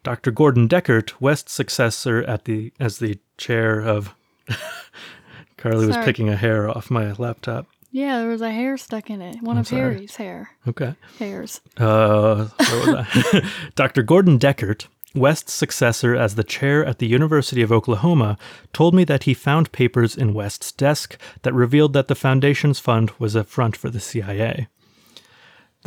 [0.03, 0.30] Dr.
[0.30, 4.13] Gordon Deckert, West's successor at the as the chair of
[5.58, 7.65] Carly was picking a hair off my laptop.
[7.91, 9.41] yeah, there was a hair stuck in it.
[9.41, 9.82] One of sorry.
[9.95, 10.93] Harry's hair Okay.
[11.17, 11.62] hairs.
[11.77, 12.95] Uh, where was
[13.34, 13.49] I?
[13.75, 14.03] Dr.
[14.03, 18.38] Gordon Deckert, West's successor as the chair at the University of Oklahoma,
[18.71, 23.12] told me that he found papers in West's desk that revealed that the Foundation's fund
[23.17, 24.67] was a front for the CIA.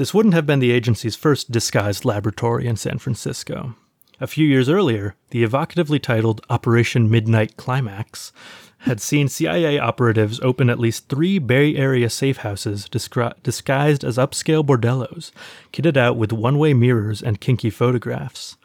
[0.00, 3.74] This wouldn't have been the agency's first disguised laboratory in San Francisco.
[4.18, 8.32] A few years earlier, the evocatively titled Operation Midnight Climax
[8.78, 14.16] had seen CIA operatives open at least three Bay Area safe houses discri- disguised as
[14.16, 15.32] upscale bordellos,
[15.70, 18.56] kitted out with one way mirrors and kinky photographs.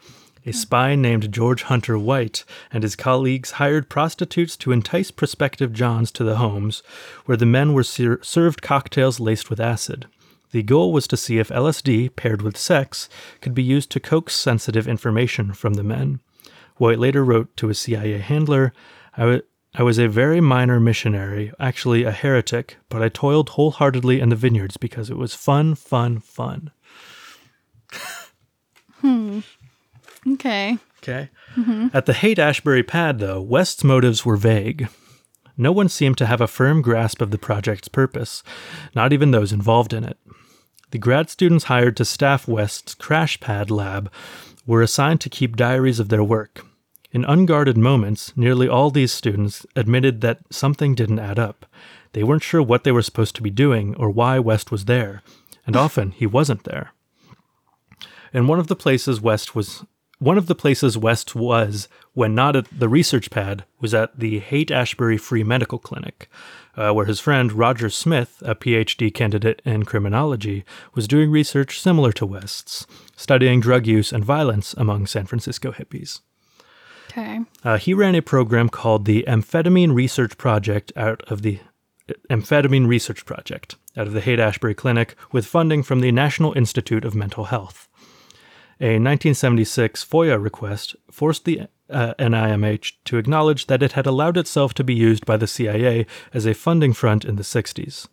[0.46, 0.56] A hmm.
[0.56, 6.24] spy named George Hunter White and his colleagues hired prostitutes to entice prospective Johns to
[6.24, 6.82] the homes,
[7.26, 10.06] where the men were ser- served cocktails laced with acid.
[10.52, 13.08] The goal was to see if LSD, paired with sex,
[13.40, 16.20] could be used to coax sensitive information from the men.
[16.76, 18.72] White later wrote to a CIA handler,
[19.16, 24.36] I was a very minor missionary, actually a heretic, but I toiled wholeheartedly in the
[24.36, 26.70] vineyards because it was fun, fun, fun.
[29.00, 29.40] Hmm.
[30.26, 30.78] Okay.
[31.02, 31.28] Okay.
[31.92, 34.88] At the Haight Ashbury pad, though, West's motives were vague.
[35.56, 38.42] No one seemed to have a firm grasp of the project's purpose,
[38.94, 40.18] not even those involved in it.
[40.90, 44.10] The grad students hired to staff West's crash pad lab
[44.66, 46.64] were assigned to keep diaries of their work.
[47.10, 51.64] In unguarded moments, nearly all these students admitted that something didn't add up.
[52.12, 55.22] They weren't sure what they were supposed to be doing or why West was there,
[55.66, 56.92] and often he wasn't there.
[58.32, 59.84] In one of the places West was
[60.18, 64.38] one of the places West was when not at the research pad was at the
[64.38, 66.28] Haight Ashbury Free Medical Clinic,
[66.76, 70.64] uh, where his friend Roger Smith, a PhD candidate in criminology,
[70.94, 72.86] was doing research similar to West's,
[73.16, 76.20] studying drug use and violence among San Francisco hippies.
[77.10, 77.40] Okay.
[77.64, 81.60] Uh, he ran a program called the Amphetamine Research Project out of the
[82.30, 87.04] Amphetamine Research Project out of the Haight Ashbury Clinic with funding from the National Institute
[87.04, 87.85] of Mental Health.
[88.78, 94.74] A 1976 FOIA request forced the uh, NIMH to acknowledge that it had allowed itself
[94.74, 98.08] to be used by the CIA as a funding front in the 60s.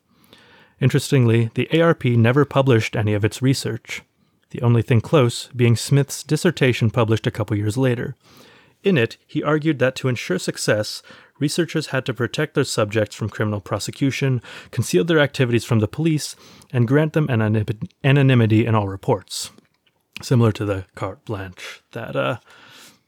[0.79, 4.03] Interestingly, the ARP never published any of its research,
[4.51, 8.15] the only thing close being Smith's dissertation published a couple years later.
[8.83, 11.01] In it, he argued that to ensure success,
[11.39, 14.41] researchers had to protect their subjects from criminal prosecution,
[14.71, 16.35] conceal their activities from the police,
[16.71, 19.51] and grant them anonym- anonymity in all reports.
[20.21, 22.37] Similar to the carte blanche that uh,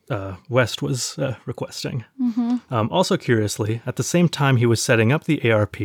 [0.09, 2.03] uh, West was uh, requesting.
[2.19, 5.77] Um, also, curiously, at the same time he was setting up the ARP,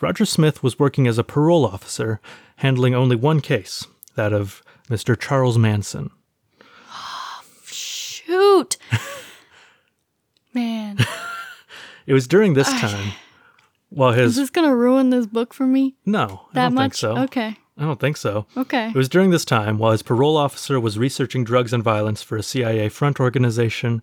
[0.00, 2.20] Roger Smith was working as a parole officer,
[2.56, 5.18] handling only one case that of Mr.
[5.18, 6.10] Charles Manson.
[7.64, 8.76] Shoot.
[10.54, 10.98] Man,
[12.06, 13.12] It was during this time,
[13.90, 15.94] while his is this gonna ruin this book for me?
[16.06, 16.82] No, I That don't much?
[16.84, 17.18] think so.
[17.24, 17.56] Okay.
[17.78, 18.46] I don't think so.
[18.56, 18.88] Okay.
[18.88, 22.36] It was during this time while his parole officer was researching drugs and violence for
[22.36, 24.02] a CIA front organization,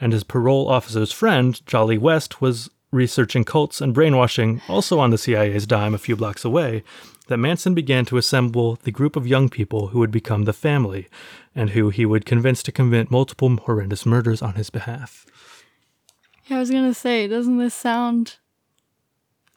[0.00, 5.18] and his parole officer's friend, Jolly West, was researching cults and brainwashing, also on the
[5.18, 6.84] CIA's dime a few blocks away,
[7.26, 11.08] that Manson began to assemble the group of young people who would become the family,
[11.52, 15.26] and who he would convince to commit multiple horrendous murders on his behalf.
[16.44, 18.36] Yeah, I was gonna say, doesn't this sound?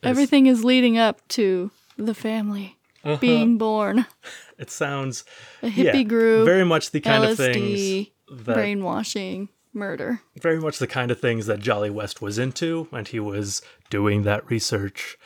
[0.01, 2.78] Everything is leading up to the family
[3.19, 4.05] being born.
[4.57, 5.23] It sounds
[5.63, 5.81] A Uh-huh.
[5.83, 10.19] yeah, hippie group, very much the kind of things that brainwashing, murder.
[10.41, 14.23] very much the kind of things that Jolly West was into, and he was doing
[14.23, 15.17] that research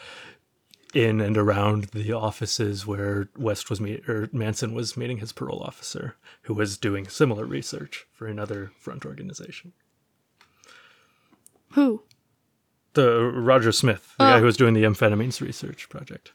[0.93, 5.63] in and around the offices where West was meet or Manson was meeting his parole
[5.63, 9.73] officer, who was doing similar research for another front organization.
[11.71, 12.03] Who?
[12.93, 14.29] The Roger Smith, the Oh.
[14.33, 16.33] guy who was doing the amphetamines research project.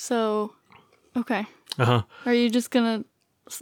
[0.00, 0.52] So,
[1.16, 1.44] okay.
[1.76, 2.02] Uh huh.
[2.24, 3.04] Are you just gonna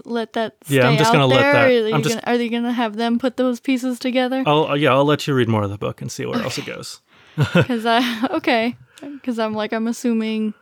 [0.04, 2.36] let that stay Yeah, I'm just gonna let that- are, you I'm just- gonna, are
[2.36, 4.42] they gonna have them put those pieces together?
[4.46, 6.58] I'll uh, yeah, I'll let you read more of the book and see where else
[6.58, 7.00] it goes.
[7.54, 10.52] Because I okay, because I'm like I'm assuming.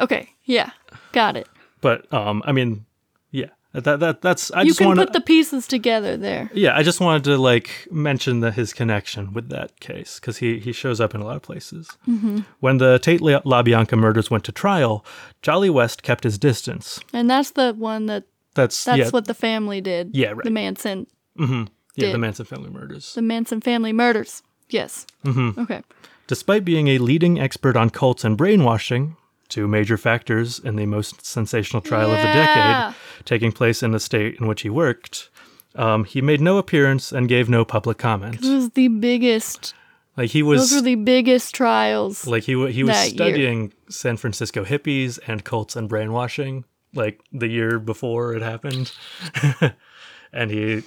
[0.00, 0.70] Okay, yeah,
[1.12, 1.48] got it.
[1.80, 2.86] But um, I mean,
[3.32, 6.50] yeah, that that that's I you just can want put the pieces together there.
[6.54, 10.58] Yeah, I just wanted to like mention the, his connection with that case because he
[10.58, 11.88] he shows up in a lot of places.
[12.08, 12.40] Mm-hmm.
[12.60, 15.04] When the Tate LaBianca murders went to trial,
[15.42, 17.00] Jolly West kept his distance.
[17.12, 20.14] And that's the one that That's that's yeah, what the family did.
[20.14, 20.44] Yeah, right.
[20.44, 21.06] The Manson,
[21.36, 22.18] yeah, the.
[22.18, 23.14] Manson family murders.
[23.14, 24.42] the Manson family murders.
[24.70, 25.06] Yes.
[25.24, 25.60] Mm-hmm.
[25.60, 25.82] Okay.
[26.26, 29.16] Despite being a leading expert on cults and brainwashing,
[29.48, 32.94] two major factors in the most sensational trial of the decade,
[33.24, 35.30] taking place in the state in which he worked,
[35.76, 38.40] um, he made no appearance and gave no public comment.
[38.40, 39.74] This was the biggest.
[40.16, 42.26] Like he was Those were the biggest trials.
[42.26, 43.14] Like he he was that year.
[43.14, 46.64] studying San Francisco hippies and cults and brainwashing
[46.94, 48.92] like the year before it happened.
[50.32, 50.84] and he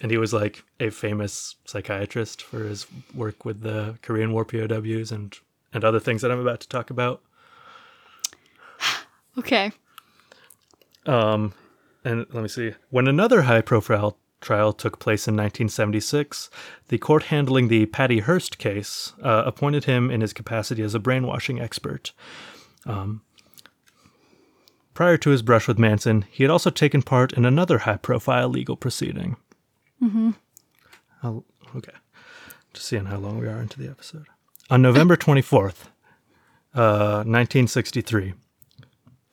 [0.00, 5.10] and he was like a famous psychiatrist for his work with the Korean War POWs
[5.10, 5.36] and
[5.72, 7.22] and other things that I'm about to talk about.
[9.36, 9.72] Okay.
[11.06, 11.54] Um
[12.04, 12.74] and let me see.
[12.90, 16.50] When another high profile trial took place in 1976,
[16.88, 21.00] the court handling the Patty Hearst case uh, appointed him in his capacity as a
[21.00, 22.12] brainwashing expert.
[22.86, 23.22] Um,
[24.92, 28.48] prior to his brush with Manson, he had also taken part in another high profile
[28.48, 29.36] legal proceeding.
[30.02, 30.30] Mm-hmm.
[31.76, 31.92] okay.
[32.74, 34.26] Just seeing how long we are into the episode.
[34.68, 35.86] On November 24th,
[36.74, 38.34] uh, 1963,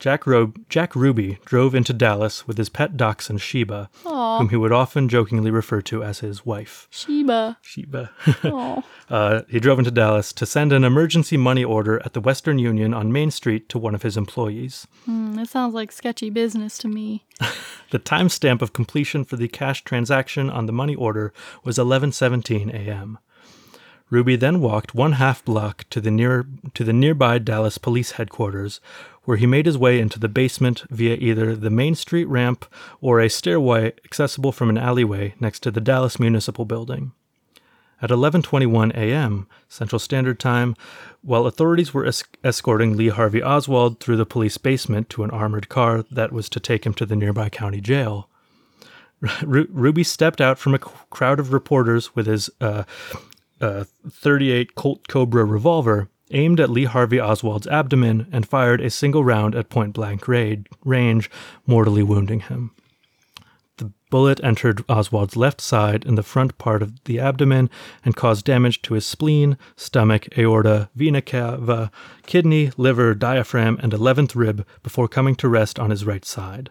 [0.02, 4.72] Jack, Ro- Jack Ruby drove into Dallas with his pet dachshund Sheba, whom he would
[4.72, 6.88] often jokingly refer to as his wife.
[6.90, 7.58] Sheba.
[7.62, 8.10] Sheba.
[9.10, 12.94] Uh, he drove into Dallas to send an emergency money order at the Western Union
[12.94, 14.86] on Main Street to one of his employees.
[15.04, 17.24] Hmm, that sounds like sketchy business to me.
[17.90, 23.18] The timestamp of completion for the cash transaction on the money order was 11:17 a.m.
[24.12, 26.44] Ruby then walked one half block to the near
[26.74, 28.78] to the nearby Dallas police headquarters,
[29.24, 32.66] where he made his way into the basement via either the Main Street ramp
[33.00, 37.12] or a stairway accessible from an alleyway next to the Dallas Municipal Building.
[38.02, 39.46] At 11:21 a.m.
[39.66, 40.76] Central Standard Time,
[41.22, 45.70] while authorities were es- escorting Lee Harvey Oswald through the police basement to an armored
[45.70, 48.28] car that was to take him to the nearby county jail,
[49.42, 52.82] Ru- Ruby stepped out from a crowd of reporters with his uh,
[53.62, 59.22] uh, 38 Colt Cobra revolver, aimed at Lee Harvey Oswald's abdomen, and fired a single
[59.24, 60.54] round at point blank ra-
[60.84, 61.30] range,
[61.66, 62.72] mortally wounding him.
[63.78, 67.70] The bullet entered Oswald's left side in the front part of the abdomen
[68.04, 71.90] and caused damage to his spleen, stomach, aorta, vena cava,
[72.26, 76.70] kidney, liver, diaphragm, and 11th rib before coming to rest on his right side.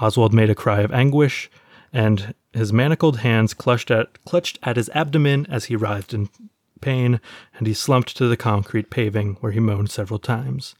[0.00, 1.50] Oswald made a cry of anguish,
[1.92, 6.28] and his manacled hands clutched at, clutched at his abdomen as he writhed in
[6.80, 7.20] pain,
[7.56, 10.74] and he slumped to the concrete paving where he moaned several times.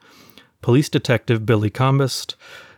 [0.60, 2.36] Police detective Billy Combest,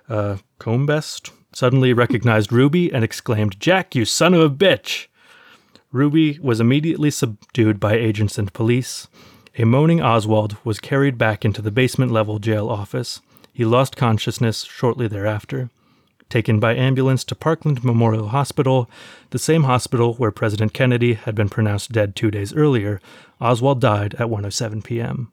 [0.09, 5.07] uh, Combest suddenly recognized Ruby and exclaimed, Jack, you son of a bitch!
[5.93, 9.09] Ruby was immediately subdued by agents and police.
[9.59, 13.21] A moaning Oswald was carried back into the basement level jail office.
[13.53, 15.71] He lost consciousness shortly thereafter.
[16.31, 18.89] Taken by ambulance to Parkland Memorial Hospital,
[19.31, 23.01] the same hospital where President Kennedy had been pronounced dead two days earlier,
[23.41, 25.33] Oswald died at 1:07 p.m.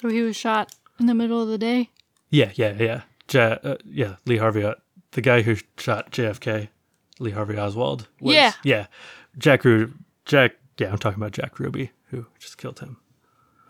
[0.00, 1.90] So he was shot in the middle of the day.
[2.30, 3.02] Yeah, yeah, yeah.
[3.30, 4.74] Ja- uh, yeah, Lee Harvey, uh,
[5.12, 6.68] the guy who shot JFK,
[7.18, 8.06] Lee Harvey Oswald.
[8.20, 8.52] Was, Yeah.
[8.62, 8.86] yeah.
[9.38, 9.92] Jack Ruby,
[10.26, 10.52] Jack.
[10.78, 12.98] Yeah, I'm talking about Jack Ruby, who just killed him.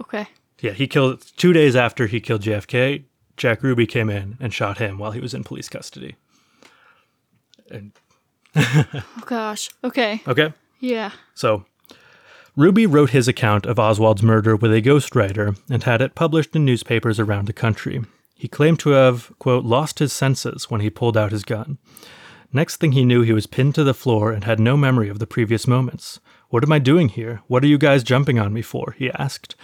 [0.00, 0.26] Okay.
[0.60, 3.04] Yeah, he killed two days after he killed JFK.
[3.36, 6.16] Jack Ruby came in and shot him while he was in police custody.
[7.70, 7.92] And
[8.56, 9.70] Oh gosh.
[9.82, 10.22] Okay.
[10.28, 11.10] okay, Yeah.
[11.34, 11.64] so
[12.56, 16.64] Ruby wrote his account of Oswald's murder with a ghostwriter and had it published in
[16.64, 18.02] newspapers around the country.
[18.36, 21.78] He claimed to have, quote, lost his senses when he pulled out his gun.
[22.52, 25.18] Next thing he knew, he was pinned to the floor and had no memory of
[25.18, 26.20] the previous moments.
[26.50, 27.42] What am I doing here?
[27.48, 28.94] What are you guys jumping on me for?
[28.96, 29.56] he asked.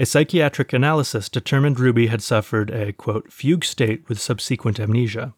[0.00, 5.34] A psychiatric analysis determined Ruby had suffered a, quote, fugue state with subsequent amnesia.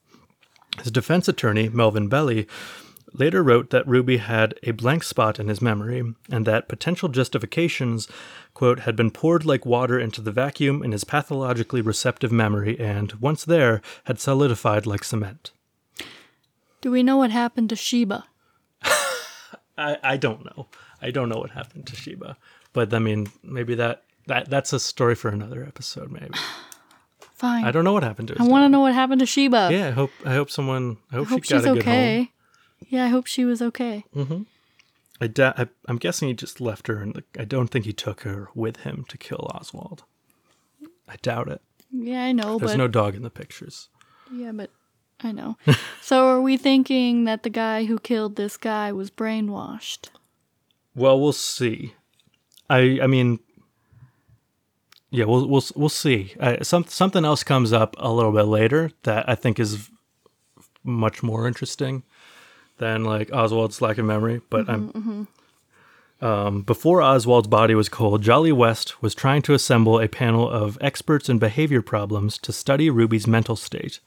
[0.80, 2.46] His defense attorney, Melvin Belli,
[3.12, 8.06] later wrote that Ruby had a blank spot in his memory and that potential justifications,
[8.54, 13.14] quote, had been poured like water into the vacuum in his pathologically receptive memory and,
[13.14, 15.50] once there, had solidified like cement.
[16.80, 18.26] Do we know what happened to Sheba?
[19.76, 20.68] I, I don't know.
[21.00, 22.36] I don't know what happened to Sheba.
[22.72, 26.30] But I mean, maybe that, that that's a story for another episode, maybe.
[27.34, 27.64] Fine.
[27.64, 28.42] I don't know what happened to her.
[28.42, 29.68] I want to know what happened to Sheba.
[29.72, 31.82] Yeah, I hope I hope someone I hope, I hope she got she's a good
[31.84, 31.92] home.
[31.92, 32.32] okay.
[32.88, 34.04] Yeah, I hope she was okay.
[34.14, 34.42] Mm-hmm.
[35.20, 38.20] I, da- I I'm guessing he just left her, and I don't think he took
[38.22, 40.04] her with him to kill Oswald.
[41.08, 41.60] I doubt it.
[41.90, 43.88] Yeah, I know, There's but no dog in the pictures.
[44.32, 44.70] yeah, but
[45.20, 45.56] I know.
[46.00, 50.08] so are we thinking that the guy who killed this guy was brainwashed?
[50.94, 51.94] Well, we'll see.
[52.70, 53.40] I I mean,
[55.12, 56.34] yeah, we'll we'll we'll see.
[56.40, 59.90] Uh, some something else comes up a little bit later that I think is
[60.82, 62.02] much more interesting
[62.78, 64.40] than like Oswald's lack of memory.
[64.48, 65.28] But I'm
[66.22, 70.78] um, before Oswald's body was cold, Jolly West was trying to assemble a panel of
[70.80, 74.00] experts in behavior problems to study Ruby's mental state.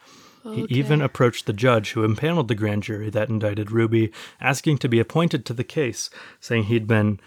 [0.53, 4.87] He even approached the judge who impaneled the grand jury that indicted Ruby, asking to
[4.87, 7.19] be appointed to the case, saying he'd been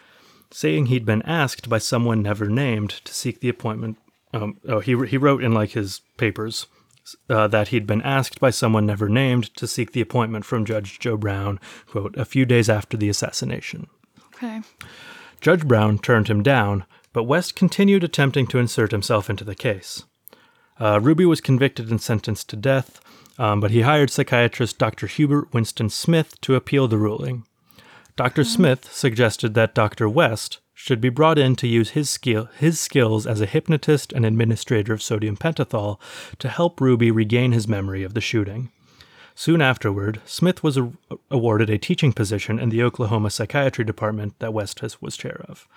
[0.51, 3.99] saying he'd been asked by someone never named to seek the appointment.
[4.32, 6.66] Um, oh, he he wrote in like his papers
[7.28, 10.99] uh, that he'd been asked by someone never named to seek the appointment from Judge
[10.99, 13.86] Joe Brown, quote, a few days after the assassination.
[14.34, 14.61] Okay.
[15.40, 20.05] Judge Brown turned him down, but West continued attempting to insert himself into the case.
[20.80, 23.01] Uh, Ruby was convicted and sentenced to death,
[23.38, 25.07] um, but he hired psychiatrist Dr.
[25.07, 27.44] Hubert Winston Smith to appeal the ruling.
[28.18, 28.42] Dr.
[28.42, 30.08] Smith suggested that Dr.
[30.08, 34.26] West should be brought in to use his skill his skills as a hypnotist and
[34.26, 36.00] administrator of sodium pentothal
[36.40, 38.72] to help Ruby regain his memory of the shooting.
[39.36, 40.90] Soon afterward, Smith was a-
[41.30, 45.68] awarded a teaching position in the Oklahoma Psychiatry Department that West was chair of.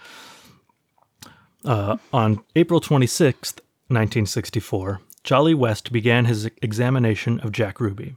[1.63, 3.53] Uh, on April 26,
[3.89, 8.15] 1964, Jolly West began his examination of Jack Ruby.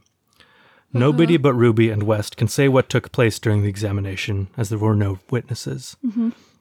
[0.99, 4.79] Nobody but Ruby and West can say what took place during the examination, as there
[4.79, 5.97] were no witnesses.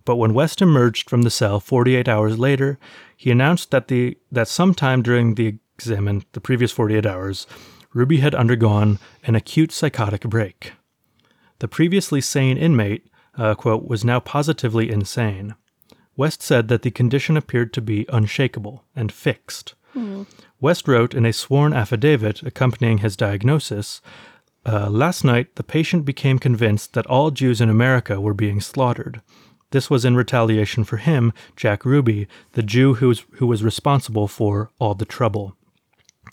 [0.05, 2.79] But when West emerged from the cell 48 hours later,
[3.17, 7.47] he announced that the that sometime during the examen the previous 48 hours,
[7.93, 10.73] Ruby had undergone an acute psychotic break.
[11.61, 13.07] The previously sane inmate,
[13.39, 15.55] uh, quote, was now positively insane.
[16.17, 19.75] West said that the condition appeared to be unshakable and fixed.
[20.61, 24.01] West wrote in a sworn affidavit accompanying his diagnosis
[24.67, 29.21] uh, Last night, the patient became convinced that all Jews in America were being slaughtered.
[29.73, 34.29] This was in retaliation for him, Jack Ruby, the Jew who was, who was responsible
[34.29, 35.57] for all the trouble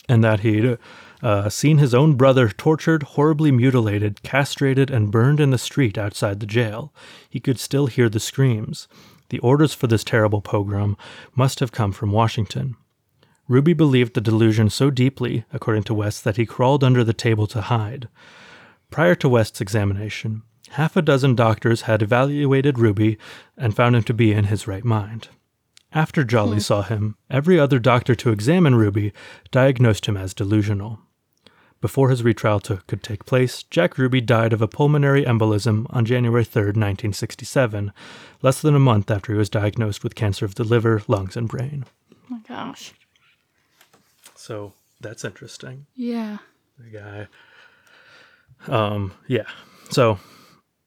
[0.07, 0.77] and that he'd
[1.21, 6.39] uh, seen his own brother tortured, horribly mutilated, castrated, and burned in the street outside
[6.39, 6.93] the jail.
[7.29, 8.87] He could still hear the screams.
[9.29, 10.97] The orders for this terrible pogrom
[11.35, 12.75] must have come from Washington.
[13.51, 17.47] Ruby believed the delusion so deeply, according to West, that he crawled under the table
[17.47, 18.07] to hide.
[18.89, 23.17] Prior to West's examination, half a dozen doctors had evaluated Ruby
[23.57, 25.27] and found him to be in his right mind.
[25.91, 26.61] After Jolly hmm.
[26.61, 29.11] saw him, every other doctor to examine Ruby
[29.51, 31.01] diagnosed him as delusional.
[31.81, 36.45] Before his retrial could take place, Jack Ruby died of a pulmonary embolism on January
[36.45, 37.91] 3, 1967,
[38.41, 41.49] less than a month after he was diagnosed with cancer of the liver, lungs, and
[41.49, 41.83] brain.
[42.13, 42.93] Oh my gosh.
[44.41, 45.85] So that's interesting.
[45.95, 46.39] Yeah.
[46.79, 47.27] The guy.
[48.67, 49.45] Um, yeah.
[49.91, 50.17] So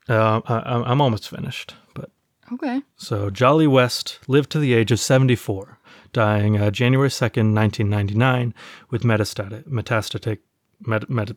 [0.08, 2.10] uh, I, I'm almost finished, but
[2.52, 2.82] Okay.
[2.96, 5.78] So Jolly West lived to the age of 74,
[6.12, 8.54] dying uh, January 2nd, 1999,
[8.90, 10.38] with metastatic, metastatic,
[10.84, 11.30] met, met,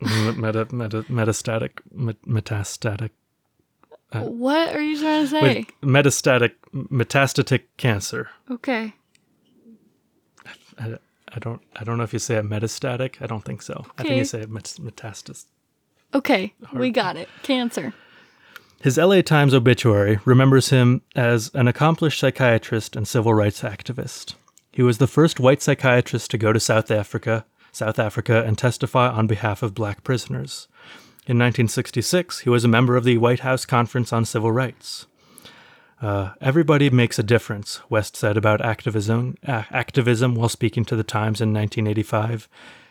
[0.00, 3.10] meta, meta, metastatic, met, metastatic,
[4.12, 5.66] what are you trying to with say?
[5.82, 8.30] metastatic, metastatic cancer.
[8.48, 8.94] Okay.
[10.46, 10.98] I, I
[11.38, 13.20] don't, I don't know if you say it metastatic.
[13.20, 13.86] I don't think so.
[13.98, 15.46] I think you say it met, metastasis.
[16.14, 16.54] Okay.
[16.72, 17.28] We got it.
[17.42, 17.92] Cancer.
[18.80, 24.34] His LA Times obituary remembers him as an accomplished psychiatrist and civil rights activist.
[24.72, 29.08] He was the first white psychiatrist to go to South Africa, South Africa and testify
[29.08, 30.68] on behalf of black prisoners.
[31.26, 35.06] In 1966, he was a member of the White House Conference on Civil Rights.
[36.04, 41.02] Uh, Everybody makes a difference, West said about activism, uh, activism while speaking to the
[41.02, 42.46] Times in 1985.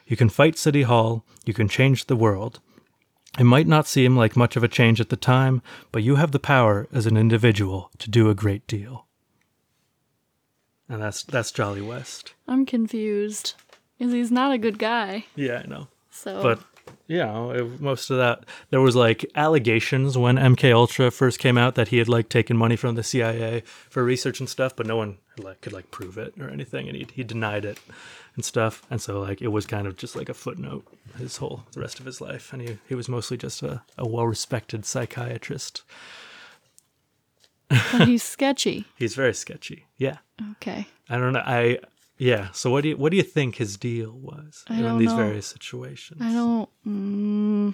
[0.07, 2.59] You can fight City Hall, you can change the world.
[3.38, 5.61] It might not seem like much of a change at the time,
[5.91, 9.05] but you have the power as an individual to do a great deal.
[10.89, 12.34] And that's that's Jolly West.
[12.47, 13.53] I'm confused.
[13.99, 15.26] Because he's not a good guy.
[15.36, 15.88] Yeah, I know.
[16.09, 16.59] So But
[17.14, 21.57] you know, it, most of that there was like allegations when MK Ultra first came
[21.57, 24.88] out that he had like taken money from the CIA for research and stuff, but
[24.88, 27.80] no one like could like prove it or anything, and he he denied it
[28.36, 28.82] and stuff.
[28.89, 30.86] And so like it was kind of just like a footnote
[31.18, 34.07] his whole the rest of his life, and he he was mostly just a, a
[34.07, 35.84] well respected psychiatrist.
[37.70, 38.86] but he's sketchy.
[38.97, 39.86] He's very sketchy.
[39.97, 40.18] Yeah,
[40.53, 40.88] Okay.
[41.09, 41.43] I don't know.
[41.45, 41.80] I
[42.18, 42.51] yeah.
[42.51, 45.18] So what do you what do you think his deal was I in these know.
[45.18, 46.22] various situations?
[46.22, 46.70] I don't.
[46.88, 47.74] Mm,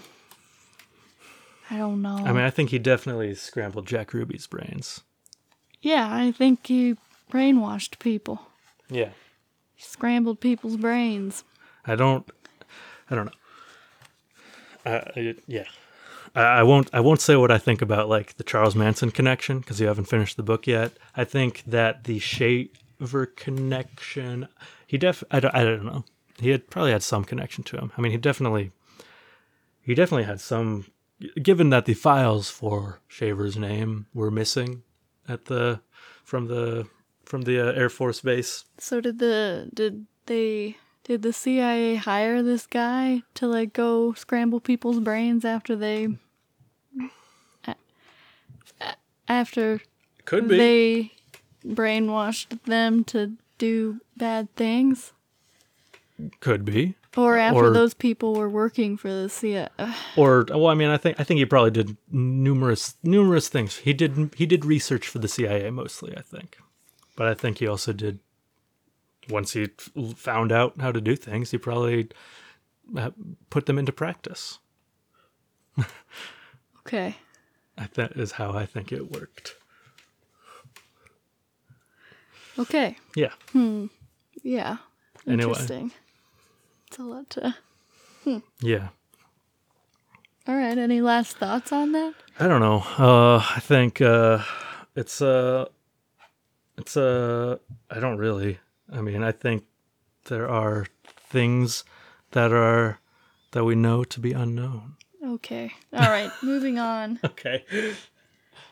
[1.70, 2.18] I don't know.
[2.18, 5.02] I mean, I think he definitely scrambled Jack Ruby's brains.
[5.82, 6.96] yeah, I think he
[7.32, 8.42] brainwashed people.
[8.90, 9.10] Yeah.
[9.76, 11.44] He scrambled people's brains.
[11.86, 12.30] I don't.
[13.10, 13.32] I don't know.
[14.86, 15.66] Uh, yeah.
[16.36, 16.90] I, I won't.
[16.94, 20.06] I won't say what I think about like the Charles Manson connection because you haven't
[20.06, 20.94] finished the book yet.
[21.16, 22.20] I think that the
[23.00, 24.48] Shaver connection.
[24.86, 25.24] He def.
[25.32, 25.56] I don't.
[25.56, 26.06] I don't know.
[26.40, 27.92] He had probably had some connection to him.
[27.98, 28.72] I mean, he definitely.
[29.82, 30.86] He definitely had some.
[31.42, 34.84] Given that the files for Shaver's name were missing
[35.28, 35.82] at the
[36.24, 36.88] from the
[37.26, 42.42] from the uh, Air Force base So did the did they did the CIA hire
[42.42, 46.08] this guy to like go scramble people's brains after they
[49.28, 49.82] after
[50.26, 51.12] could be they
[51.66, 55.14] brainwashed them to do bad things?
[56.40, 56.96] Could be.
[57.18, 59.70] Or after Or- those people were working for the CIA
[60.16, 63.78] or well i mean i think i think he probably did numerous numerous things.
[63.78, 66.58] He did he did research for the cia mostly i think.
[67.16, 68.20] But i think he also did
[69.28, 69.70] once he
[70.16, 72.10] found out how to do things he probably
[72.96, 73.12] uh,
[73.50, 74.60] put them into practice.
[76.88, 77.18] Okay.
[77.78, 79.56] I that is how i think it worked
[82.60, 82.98] okay.
[83.16, 83.34] Yeah.
[83.52, 83.88] Hmm.
[84.44, 84.78] yeah.
[85.28, 85.44] Anyway.
[85.44, 85.92] interesting.
[86.88, 87.56] It's a lot to
[88.24, 88.40] Hmm.
[88.62, 88.90] yeah.
[90.48, 90.78] All right.
[90.78, 92.14] Any last thoughts on that?
[92.40, 92.84] I don't know.
[92.98, 94.40] Uh i think uh
[94.96, 95.66] it's uh
[96.78, 97.58] it's uh
[97.90, 98.60] i don't really.
[98.92, 99.64] I mean i think
[100.26, 101.84] there are things
[102.32, 103.00] that are
[103.52, 104.96] that we know to be unknown.
[105.24, 105.72] Okay.
[105.94, 106.32] All right.
[106.44, 107.20] Moving on.
[107.24, 107.64] Okay.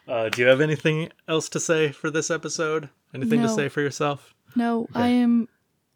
[0.08, 2.90] Uh, do you have anything else to say for this episode?
[3.14, 4.34] Anything to say for yourself?
[4.56, 5.48] No, I am.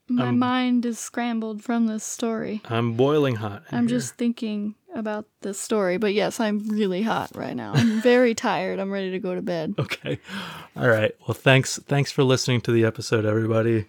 [0.07, 2.61] My Um, mind is scrambled from this story.
[2.65, 3.63] I'm boiling hot.
[3.71, 3.97] I'm here.
[3.97, 7.71] just thinking about this story, but yes, I'm really hot right now.
[7.73, 8.77] I'm very tired.
[8.79, 9.75] I'm ready to go to bed.
[9.79, 10.19] okay.
[10.75, 11.15] All right.
[11.21, 11.79] Well, thanks.
[11.87, 13.85] Thanks for listening to the episode, everybody.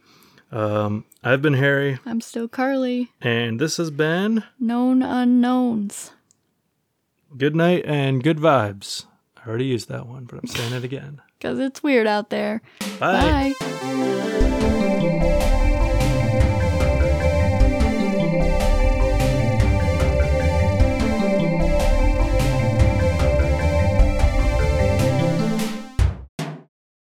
[0.53, 3.11] Um, I've been Harry, I'm still Carly.
[3.23, 6.13] and this has been Known unknowns.
[7.37, 9.07] good night and good vibes.
[9.45, 11.21] I already used that one, but I'm saying it again.
[11.43, 12.63] Because it's weird out there.
[13.01, 13.53] Bye.
[13.59, 14.39] Bye.